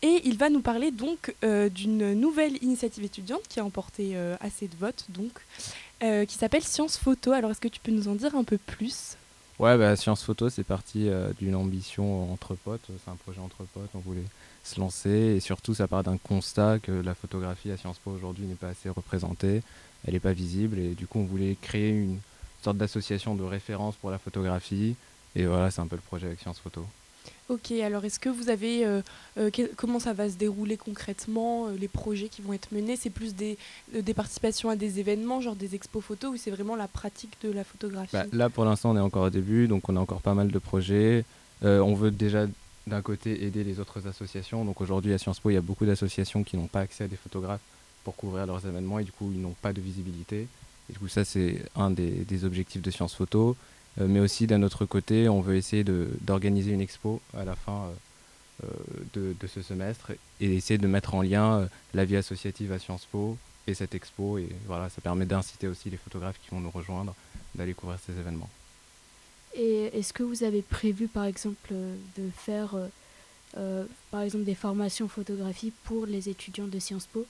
Et 0.02 0.22
il 0.24 0.38
va 0.38 0.50
nous 0.50 0.62
parler 0.62 0.90
donc 0.90 1.36
euh, 1.44 1.68
d'une 1.68 2.14
nouvelle 2.14 2.64
initiative 2.64 3.04
étudiante 3.04 3.42
qui 3.50 3.60
a 3.60 3.66
emporté 3.66 4.12
euh, 4.16 4.38
assez 4.40 4.70
de 4.70 4.76
votes, 4.78 5.06
donc, 5.10 5.32
qui 6.28 6.36
s'appelle 6.38 6.64
Science 6.64 6.98
Photo. 6.98 7.34
Alors 7.34 7.52
est-ce 7.52 7.62
que 7.62 7.68
tu 7.68 7.82
peux 7.82 7.92
nous 7.92 8.08
en 8.08 8.16
dire 8.16 8.36
un 8.36 8.44
peu 8.46 8.58
plus? 8.58 9.18
Ouais, 9.60 9.78
bah, 9.78 9.96
Science 9.96 10.24
Photo, 10.24 10.50
c'est 10.50 10.64
parti 10.64 11.08
euh, 11.08 11.32
d'une 11.40 11.56
ambition 11.56 12.32
entre 12.34 12.56
potes. 12.56 12.90
C'est 13.04 13.12
un 13.12 13.16
projet 13.16 13.40
entre 13.40 13.64
potes. 13.74 13.90
On 13.94 14.00
voulait 14.00 14.26
se 14.64 14.80
lancer. 14.80 15.10
Et 15.10 15.40
surtout, 15.40 15.76
ça 15.76 15.88
part 15.88 16.04
d'un 16.04 16.18
constat 16.18 16.80
que 16.80 16.92
la 16.92 17.14
photographie 17.14 17.72
à 17.72 17.78
Sciences 17.78 18.00
Po 18.00 18.12
aujourd'hui 18.12 18.46
n'est 18.46 18.56
pas 18.56 18.70
assez 18.70 18.90
représentée. 18.90 19.62
Elle 20.06 20.14
n'est 20.14 20.20
pas 20.20 20.34
visible. 20.34 20.80
Et 20.80 20.96
du 20.96 21.06
coup, 21.06 21.20
on 21.20 21.26
voulait 21.26 21.56
créer 21.62 21.90
une 21.90 22.20
sorte 22.64 22.78
d'association 22.78 23.36
de 23.36 23.44
référence 23.44 23.96
pour 23.96 24.10
la 24.10 24.18
photographie. 24.18 24.96
Et 25.36 25.46
voilà, 25.46 25.70
c'est 25.70 25.82
un 25.82 25.88
peu 25.88 25.96
le 25.96 26.02
projet 26.02 26.28
avec 26.28 26.40
Science 26.40 26.60
Photo. 26.60 26.86
Ok, 27.50 27.72
alors 27.72 28.06
est-ce 28.06 28.20
que 28.20 28.30
vous 28.30 28.50
avez, 28.50 28.86
euh, 28.86 29.02
euh, 29.38 29.50
comment 29.76 30.00
ça 30.00 30.14
va 30.14 30.30
se 30.30 30.36
dérouler 30.36 30.78
concrètement, 30.78 31.68
euh, 31.68 31.76
les 31.78 31.90
projets 31.90 32.30
qui 32.30 32.42
vont 32.42 32.54
être 32.54 32.72
menés? 32.72 32.96
C'est 32.96 33.10
plus 33.10 33.36
des, 33.36 33.58
des, 33.94 34.14
participations 34.14 34.70
à 34.70 34.78
des 34.78 35.02
événements, 35.02 35.42
genre 35.42 35.56
des 35.56 35.76
expos 35.76 36.02
photos, 36.02 36.34
ou 36.34 36.38
c'est 36.38 36.52
vraiment 36.52 36.78
la 36.78 36.88
pratique 36.88 37.34
de 37.44 37.52
la 37.52 37.66
photographie? 37.66 38.14
Bah, 38.14 38.26
Là, 38.32 38.50
pour 38.50 38.64
l'instant, 38.64 38.92
on 38.92 38.98
est 38.98 39.02
encore 39.02 39.24
au 39.24 39.30
début, 39.30 39.68
donc 39.68 39.90
on 39.90 39.98
a 39.98 40.00
encore 40.00 40.22
pas 40.22 40.34
mal 40.34 40.52
de 40.52 40.60
projets. 40.60 41.26
on 41.62 41.94
veut 41.94 42.12
déjà, 42.12 42.48
d'un 42.88 43.02
côté, 43.02 43.44
aider 43.44 43.66
les 43.66 43.80
autres 43.82 44.08
associations. 44.08 44.64
Donc 44.64 44.80
aujourd'hui, 44.80 45.14
à 45.14 45.18
Sciences 45.18 45.42
Po, 45.42 45.50
il 45.50 45.56
y 45.56 45.58
a 45.58 45.62
beaucoup 45.62 45.86
d'associations 45.86 46.44
qui 46.44 46.56
n'ont 46.56 46.68
pas 46.68 46.80
accès 46.80 47.04
à 47.04 47.08
des 47.08 47.18
photographes 47.18 47.62
pour 48.06 48.16
couvrir 48.16 48.46
leurs 48.46 48.66
événements, 48.66 49.00
et 49.00 49.04
du 49.04 49.12
coup, 49.12 49.30
ils 49.34 49.42
n'ont 49.42 49.56
pas 49.62 49.74
de 49.74 49.82
visibilité. 49.82 50.48
Et 50.90 50.94
du 50.94 51.00
coup, 51.00 51.10
ça, 51.10 51.26
c'est 51.26 51.62
un 51.76 51.92
des, 51.92 52.10
des 52.10 52.46
objectifs 52.46 52.82
de 52.82 52.92
Sciences 52.92 53.16
Photo. 53.16 53.58
Euh, 54.00 54.08
mais 54.08 54.20
aussi 54.20 54.48
d'un 54.48 54.64
autre 54.64 54.86
côté, 54.86 55.30
on 55.30 55.42
veut 55.42 55.56
essayer 55.56 55.84
d'organiser 55.84 56.72
une 56.72 56.82
expo 56.82 57.22
à 57.38 57.46
la 57.46 57.56
fin 57.56 57.90
euh, 58.64 58.68
euh, 59.18 59.34
de, 59.40 59.48
ce 59.48 59.62
semestre 59.62 60.12
et 60.40 60.56
essayer 60.56 60.78
de 60.78 60.88
mettre 60.88 61.16
en 61.16 61.22
lien 61.22 61.68
la 61.94 62.06
vie 62.06 62.18
associative 62.18 62.72
à 62.72 62.80
Sciences 62.80 63.06
Po 63.06 63.38
et 63.68 63.74
cette 63.74 63.96
expo. 63.96 64.38
Et 64.38 64.50
voilà, 64.66 64.90
ça 64.90 65.02
permet 65.02 65.26
d'inciter 65.26 65.68
aussi 65.68 65.90
les 65.90 65.98
photographes 65.98 66.40
qui 66.44 66.50
vont 66.50 66.60
nous 66.60 66.72
rejoindre 66.72 67.14
d'aller 67.56 67.74
couvrir 67.74 68.00
ces 68.06 68.14
événements. 68.14 68.50
Et 69.56 69.92
est-ce 69.98 70.14
que 70.14 70.24
vous 70.24 70.44
avez 70.44 70.64
prévu, 70.64 71.08
par 71.08 71.26
exemple, 71.26 71.72
de 71.72 72.30
faire, 72.36 72.76
par 74.10 74.22
exemple, 74.22 74.46
des 74.46 74.56
formations 74.56 75.08
photographie 75.08 75.72
pour 75.84 76.08
les 76.08 76.28
étudiants 76.28 76.66
de 76.66 76.80
Sciences 76.80 77.06
Po? 77.06 77.28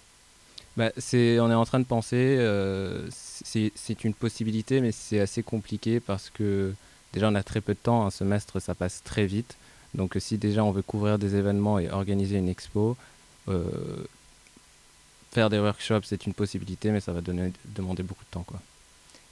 Bah, 0.78 0.92
c'est, 0.98 1.40
on 1.40 1.52
est 1.52 1.56
en 1.56 1.66
train 1.66 1.80
de 1.80 1.86
penser, 1.86 2.38
euh, 2.40 3.08
c'est, 3.12 4.04
une 4.04 4.14
possibilité, 4.14 4.82
mais 4.82 4.92
c'est 4.92 5.20
assez 5.20 5.44
compliqué 5.44 6.00
parce 6.00 6.30
que 6.30 6.74
déjà 7.14 7.30
on 7.30 7.36
a 7.36 7.44
très 7.44 7.62
peu 7.62 7.74
de 7.74 7.80
temps, 7.80 8.06
un 8.06 8.12
semestre 8.12 8.60
ça 8.60 8.74
passe 8.74 9.02
très 9.04 9.26
vite. 9.26 9.56
Donc 9.94 10.16
si 10.20 10.38
déjà 10.38 10.64
on 10.64 10.72
veut 10.72 10.82
couvrir 10.82 11.20
des 11.20 11.36
événements 11.36 11.78
et 11.78 11.92
organiser 11.92 12.38
une 12.38 12.50
expo, 12.50 12.98
euh, 13.50 13.64
faire 15.32 15.52
des 15.52 15.60
workshops 15.60 16.06
c'est 16.06 16.26
une 16.26 16.34
possibilité, 16.34 16.90
mais 16.90 17.00
ça 17.00 17.14
va 17.14 17.22
donner, 17.22 17.54
demander 17.66 18.02
beaucoup 18.02 18.24
de 18.24 18.32
temps. 18.32 18.44
Quoi. 18.44 18.60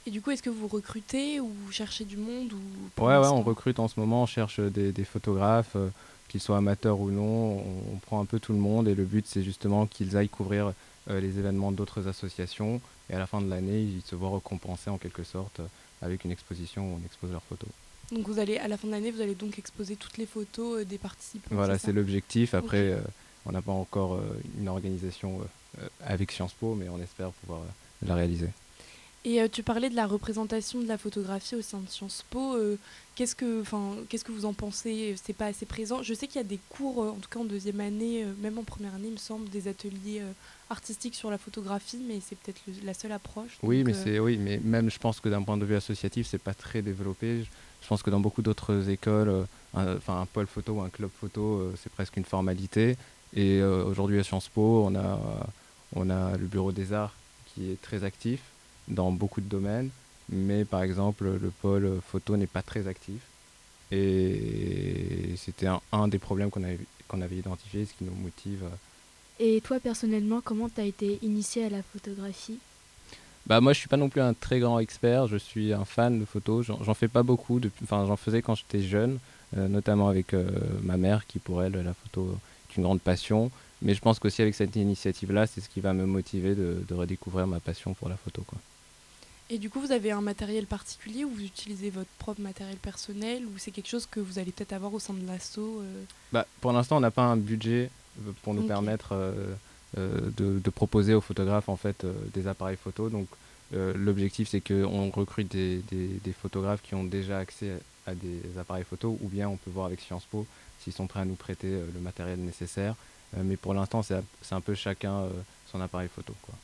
Et 0.06 0.10
du 0.10 0.20
coup, 0.20 0.30
est-ce 0.30 0.42
que 0.42 0.50
vous 0.50 0.66
recrutez 0.68 1.40
ou 1.40 1.52
cherchez 1.70 2.04
du 2.04 2.16
monde 2.16 2.52
ou 2.52 3.04
Ouais, 3.04 3.16
ouais, 3.16 3.28
on 3.28 3.42
recrute 3.42 3.78
en 3.78 3.88
ce 3.88 3.98
moment, 4.00 4.22
on 4.22 4.26
cherche 4.26 4.60
des, 4.60 5.04
photographes, 5.04 5.76
euh, 5.76 5.88
qu'ils 6.28 6.40
soient 6.40 6.56
amateurs 6.56 7.00
ou 7.00 7.10
non, 7.10 7.64
on, 7.92 7.98
prend 7.98 8.20
un 8.20 8.24
peu 8.24 8.40
tout 8.40 8.52
le 8.52 8.58
monde 8.58 8.88
et 8.88 8.94
le 8.94 9.04
but 9.04 9.26
c'est 9.28 9.42
justement 9.42 9.86
qu'ils 9.86 10.16
aillent 10.16 10.28
couvrir 10.28 10.68
euh, 10.68 10.72
les 11.08 11.38
événements 11.38 11.72
d'autres 11.72 12.08
associations. 12.08 12.80
Et 13.10 13.14
à 13.14 13.18
la 13.18 13.26
fin 13.26 13.40
de 13.40 13.48
l'année, 13.48 13.82
ils 13.82 14.02
se 14.02 14.14
voient 14.14 14.34
récompensés 14.34 14.90
en 14.90 14.98
quelque 14.98 15.24
sorte 15.24 15.60
euh, 15.60 15.66
avec 16.00 16.24
une 16.24 16.30
exposition 16.30 16.92
où 16.92 16.98
on 17.00 17.04
expose 17.04 17.30
leurs 17.30 17.42
photos. 17.42 17.68
Donc 18.10 18.26
vous 18.26 18.38
allez 18.38 18.58
à 18.58 18.68
la 18.68 18.76
fin 18.76 18.88
de 18.88 18.92
l'année, 18.92 19.10
vous 19.10 19.20
allez 19.20 19.34
donc 19.34 19.58
exposer 19.58 19.96
toutes 19.96 20.18
les 20.18 20.26
photos 20.26 20.80
euh, 20.80 20.84
des 20.84 20.98
participants. 20.98 21.48
Voilà, 21.50 21.78
c'est 21.78 21.92
l'objectif. 21.92 22.54
Après, 22.54 22.96
on 23.46 23.52
n'a 23.52 23.62
pas 23.62 23.72
encore 23.72 24.20
une 24.58 24.68
organisation 24.68 25.40
avec 26.04 26.30
Sciences 26.30 26.52
Po, 26.52 26.74
mais 26.74 26.88
on 26.88 27.00
espère 27.00 27.30
pouvoir 27.32 27.62
la 28.06 28.14
réaliser. 28.14 28.50
Et 29.24 29.40
euh, 29.40 29.48
tu 29.50 29.62
parlais 29.62 29.88
de 29.88 29.94
la 29.94 30.06
représentation 30.06 30.80
de 30.80 30.88
la 30.88 30.98
photographie 30.98 31.54
au 31.54 31.62
sein 31.62 31.78
de 31.78 31.88
Sciences 31.88 32.24
Po. 32.30 32.56
Euh, 32.56 32.76
qu'est-ce, 33.14 33.36
que, 33.36 33.62
qu'est-ce 34.08 34.24
que 34.24 34.32
vous 34.32 34.46
en 34.46 34.52
pensez? 34.52 35.14
C'est 35.22 35.32
pas 35.32 35.46
assez 35.46 35.64
présent. 35.64 36.02
Je 36.02 36.12
sais 36.12 36.26
qu'il 36.26 36.36
y 36.36 36.44
a 36.44 36.46
des 36.46 36.58
cours, 36.70 37.04
euh, 37.04 37.10
en 37.10 37.16
tout 37.16 37.28
cas 37.30 37.38
en 37.38 37.44
deuxième 37.44 37.80
année, 37.80 38.26
même 38.40 38.58
en 38.58 38.64
première 38.64 38.94
année, 38.94 39.08
il 39.08 39.12
me 39.12 39.18
semble, 39.18 39.48
des 39.50 39.68
ateliers 39.68 40.22
artistiques 40.70 41.14
sur 41.14 41.30
la 41.30 41.38
photographie, 41.38 42.02
mais 42.08 42.20
c'est 42.26 42.36
peut-être 42.36 42.60
la 42.84 42.94
seule 42.94 43.12
approche. 43.12 43.58
Oui, 43.62 43.84
mais 43.84 43.94
c'est 43.94 44.18
oui, 44.18 44.38
mais 44.38 44.58
même 44.58 44.90
je 44.90 44.98
pense 44.98 45.20
que 45.20 45.28
d'un 45.28 45.42
point 45.42 45.56
de 45.56 45.64
vue 45.64 45.76
associatif, 45.76 46.26
c'est 46.28 46.42
pas 46.42 46.54
très 46.54 46.82
développé. 46.82 47.44
Je 47.82 47.88
pense 47.88 48.02
que 48.02 48.10
dans 48.10 48.20
beaucoup 48.20 48.42
d'autres 48.42 48.88
écoles, 48.88 49.46
enfin 49.74 50.22
un, 50.22 50.26
pôle 50.26 50.46
photo 50.46 50.72
ou 50.74 50.80
un 50.80 50.88
club 50.88 51.10
photo, 51.20 51.72
c'est 51.80 51.92
presque 51.92 52.16
une 52.16 52.24
formalité. 52.24 52.96
Et 53.34 53.62
aujourd'hui 53.62 54.18
à 54.18 54.24
Sciences 54.24 54.48
Po, 54.48 54.84
on 54.86 54.96
a 54.96 55.20
On 55.94 56.08
a 56.10 56.36
le 56.36 56.46
bureau 56.46 56.72
des 56.72 56.92
arts 56.92 57.14
qui 57.54 57.70
est 57.70 57.80
très 57.80 58.02
actif 58.02 58.40
dans 58.88 59.10
beaucoup 59.12 59.40
de 59.40 59.48
domaines, 59.48 59.90
mais 60.28 60.64
par 60.64 60.82
exemple 60.82 61.24
le 61.24 61.50
pôle 61.50 62.00
photo 62.06 62.36
n'est 62.36 62.46
pas 62.46 62.62
très 62.62 62.86
actif. 62.88 63.20
Et 63.90 65.34
c'était 65.36 65.68
un, 65.92 66.08
des 66.08 66.18
problèmes 66.18 66.50
qu'on 66.50 66.64
avait, 66.64 66.78
qu'on 67.08 67.20
avait 67.20 67.36
identifié, 67.36 67.84
ce 67.84 67.92
qui 67.92 68.04
nous 68.04 68.14
motive. 68.14 68.64
Et 69.38 69.60
toi 69.60 69.80
personnellement, 69.80 70.40
comment 70.42 70.68
tu 70.70 70.80
as 70.80 70.84
été 70.84 71.18
initié 71.22 71.66
à 71.66 71.68
la 71.68 71.82
photographie? 71.82 72.58
Bah 73.46 73.60
moi 73.60 73.72
je 73.72 73.80
suis 73.80 73.88
pas 73.88 73.96
non 73.96 74.08
plus 74.08 74.20
un 74.20 74.34
très 74.34 74.60
grand 74.60 74.78
expert, 74.78 75.26
je 75.26 75.36
suis 75.36 75.72
un 75.72 75.84
fan 75.84 76.20
de 76.20 76.24
photos, 76.24 76.64
j'en 76.66 76.94
fais 76.94 77.08
pas 77.08 77.24
beaucoup, 77.24 77.60
enfin 77.82 78.06
j'en 78.06 78.16
faisais 78.16 78.40
quand 78.40 78.54
j'étais 78.54 78.80
jeune, 78.80 79.18
euh, 79.56 79.66
notamment 79.66 80.08
avec 80.08 80.32
euh, 80.32 80.48
ma 80.82 80.96
mère 80.96 81.26
qui 81.26 81.40
pour 81.40 81.62
elle 81.62 81.72
la 81.72 81.92
photo 81.92 82.38
est 82.70 82.76
une 82.76 82.84
grande 82.84 83.00
passion, 83.00 83.50
mais 83.82 83.94
je 83.94 84.00
pense 84.00 84.20
qu'aussi 84.20 84.42
avec 84.42 84.54
cette 84.54 84.76
initiative 84.76 85.32
là 85.32 85.48
c'est 85.48 85.60
ce 85.60 85.68
qui 85.68 85.80
va 85.80 85.92
me 85.92 86.06
motiver 86.06 86.54
de, 86.54 86.94
redécouvrir 86.94 87.48
ma 87.48 87.58
passion 87.58 87.94
pour 87.94 88.08
la 88.08 88.16
photo. 88.16 88.42
Quoi. 88.46 88.58
Et 89.50 89.58
du 89.58 89.68
coup 89.68 89.80
vous 89.80 89.92
avez 89.92 90.12
un 90.12 90.20
matériel 90.20 90.66
particulier 90.66 91.24
ou 91.24 91.30
vous 91.30 91.44
utilisez 91.44 91.90
votre 91.90 92.10
propre 92.18 92.40
matériel 92.40 92.76
personnel 92.76 93.44
ou 93.44 93.58
c'est 93.58 93.70
quelque 93.70 93.88
chose 93.88 94.06
que 94.06 94.20
vous 94.20 94.38
allez 94.38 94.52
peut-être 94.52 94.72
avoir 94.72 94.94
au 94.94 94.98
sein 94.98 95.12
de 95.14 95.26
l'assaut 95.26 95.80
euh 95.82 96.04
bah, 96.32 96.46
Pour 96.60 96.72
l'instant 96.72 96.96
on 96.96 97.00
n'a 97.00 97.10
pas 97.10 97.22
un 97.22 97.36
budget 97.36 97.90
pour 98.42 98.54
nous 98.54 98.62
permettre 98.62 99.14
euh, 99.98 100.30
de, 100.38 100.70
proposer 100.70 101.12
aux 101.12 101.20
photographes 101.20 101.68
en 101.68 101.76
fait 101.76 102.04
euh, 102.04 102.14
des 102.32 102.46
appareils 102.46 102.78
photo. 102.78 103.10
Donc 103.10 103.28
euh, 103.74 103.92
l'objectif 103.94 104.48
c'est 104.48 104.62
qu'on 104.62 105.10
recrute 105.10 105.52
des, 105.52 105.82
photographes 106.40 106.80
qui 106.82 106.94
ont 106.94 107.04
déjà 107.04 107.38
accès 107.38 107.72
à 108.06 108.14
des 108.14 108.40
appareils 108.58 108.84
photo 108.84 109.18
ou 109.20 109.28
bien 109.28 109.48
on 109.50 109.56
peut 109.56 109.70
voir 109.70 109.86
avec 109.86 110.00
Sciences 110.00 110.24
Po 110.24 110.46
s'ils 110.80 110.94
sont 110.94 111.06
prêts 111.06 111.20
à 111.20 111.24
nous 111.26 111.34
prêter 111.34 111.68
le 111.68 112.00
matériel 112.00 112.38
nécessaire. 112.40 112.94
mais 113.36 113.56
pour 113.56 113.74
l'instant 113.74 114.02
c'est 114.02 114.54
un 114.54 114.60
peu 114.60 114.74
chacun 114.74 115.26
son 115.70 115.80
appareil 115.80 116.08
photo. 116.08 116.34
Quoi. 116.42 116.54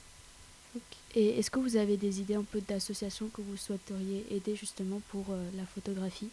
Et 1.14 1.38
est-ce 1.38 1.51
que 1.51 1.59
vous 1.59 1.77
avez 1.77 1.97
des 1.97 2.21
idées 2.21 2.35
un 2.35 2.44
peu 2.44 2.61
d'associations 2.61 3.29
que 3.29 3.40
vous 3.40 3.57
souhaiteriez 3.57 4.27
aider 4.31 4.55
justement 4.55 5.01
pour 5.11 5.25
la 5.57 5.64
photographie? 5.64 6.29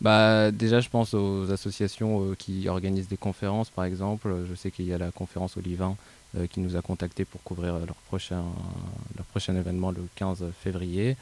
Bah, 0.00 0.50
Déjà, 0.50 0.80
je 0.80 0.88
pense 0.88 1.12
aux 1.14 1.50
associations 1.50 2.34
qui 2.38 2.68
organisent 2.68 3.08
des 3.08 3.16
conférences, 3.16 3.68
par 3.70 3.84
exemple. 3.84 4.34
Je 4.48 4.54
sais 4.54 4.70
qu'il 4.70 4.86
y 4.86 4.94
a 4.94 4.98
la 4.98 5.10
conférence 5.10 5.56
Olivin 5.56 5.96
euh, 6.36 6.46
qui 6.46 6.60
nous 6.60 6.76
a 6.76 6.82
contactés 6.82 7.24
pour 7.24 7.42
couvrir 7.42 7.78
leur 7.78 7.94
prochain, 8.06 8.44
leur 9.16 9.24
prochain 9.24 9.56
événement 9.56 9.92
le 9.92 10.06
15 10.16 10.44
février. 10.62 11.16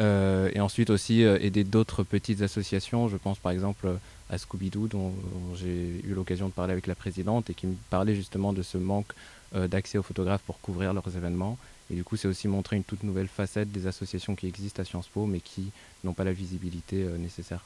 Euh, 0.00 0.50
et 0.54 0.60
ensuite 0.60 0.88
aussi 0.88 1.24
euh, 1.24 1.38
aider 1.42 1.62
d'autres 1.62 2.04
petites 2.04 2.40
associations. 2.40 3.06
Je 3.08 3.18
pense 3.18 3.38
par 3.38 3.52
exemple 3.52 3.86
à 4.30 4.38
Scooby-Doo, 4.38 4.88
dont, 4.88 5.12
j'ai 5.56 6.00
eu 6.04 6.14
l'occasion 6.14 6.46
de 6.46 6.52
parler 6.52 6.72
avec 6.72 6.86
la 6.86 6.94
présidente 6.94 7.50
et 7.50 7.54
qui 7.54 7.66
me 7.66 7.76
parlait 7.90 8.14
justement 8.14 8.54
de 8.54 8.62
ce 8.62 8.78
manque 8.78 9.12
d'accès 9.52 9.98
aux 9.98 10.02
photographes 10.02 10.42
pour 10.42 10.58
couvrir 10.60 10.94
leurs 10.94 11.14
événements. 11.14 11.58
Et 11.90 11.94
du 11.94 12.04
coup, 12.04 12.16
c'est 12.16 12.28
aussi 12.28 12.48
montrer 12.48 12.76
une 12.76 12.84
toute 12.84 13.02
nouvelle 13.02 13.28
facette 13.28 13.70
des 13.70 13.86
associations 13.86 14.34
qui 14.34 14.46
existent 14.46 14.82
à 14.82 14.84
Sciences 14.84 15.08
Po, 15.08 15.26
mais 15.26 15.40
qui 15.40 15.70
n'ont 16.04 16.14
pas 16.14 16.24
la 16.24 16.32
visibilité 16.32 16.96
nécessaire. 17.18 17.64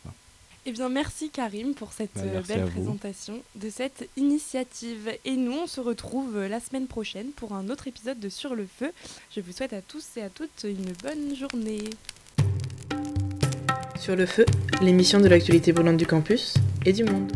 Eh 0.67 0.73
bien, 0.73 0.91
merci 0.91 1.31
Karim 1.31 1.75
pour 1.75 1.93
cette 1.93 2.15
bah, 2.15 2.23
euh, 2.25 2.43
belle 2.43 2.67
présentation 2.67 3.41
de 3.55 3.71
cette 3.71 4.09
initiative. 4.17 5.11
Et 5.25 5.37
nous, 5.37 5.53
on 5.53 5.67
se 5.67 5.81
retrouve 5.81 6.37
euh, 6.37 6.49
la 6.49 6.61
semaine 6.61 6.87
prochaine 6.87 7.29
pour 7.35 7.55
un 7.55 7.71
autre 7.71 7.89
épisode 7.89 8.21
de 8.21 8.29
Sur 8.29 8.55
le 8.55 8.67
Feu. 8.67 8.93
Je 9.35 9.41
vous 9.41 9.53
souhaite 9.53 9.73
à 9.73 9.81
tous 9.81 10.05
et 10.17 10.23
à 10.23 10.29
toutes 10.29 10.65
une 10.65 10.93
bonne 11.03 11.35
journée. 11.35 11.85
Sur 13.99 14.17
le 14.17 14.27
Feu, 14.27 14.45
l'émission 14.83 15.19
de 15.21 15.29
l'actualité 15.29 15.73
brûlante 15.73 15.97
du 15.97 16.07
campus 16.07 16.55
et 16.85 16.93
du 16.93 17.05
monde. 17.05 17.33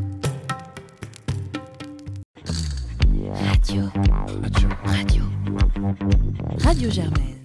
Radio. 3.33 3.85
Radio. 4.43 4.69
Radio. 4.85 5.34
Radio 6.59 6.91
Germaine. 6.91 7.44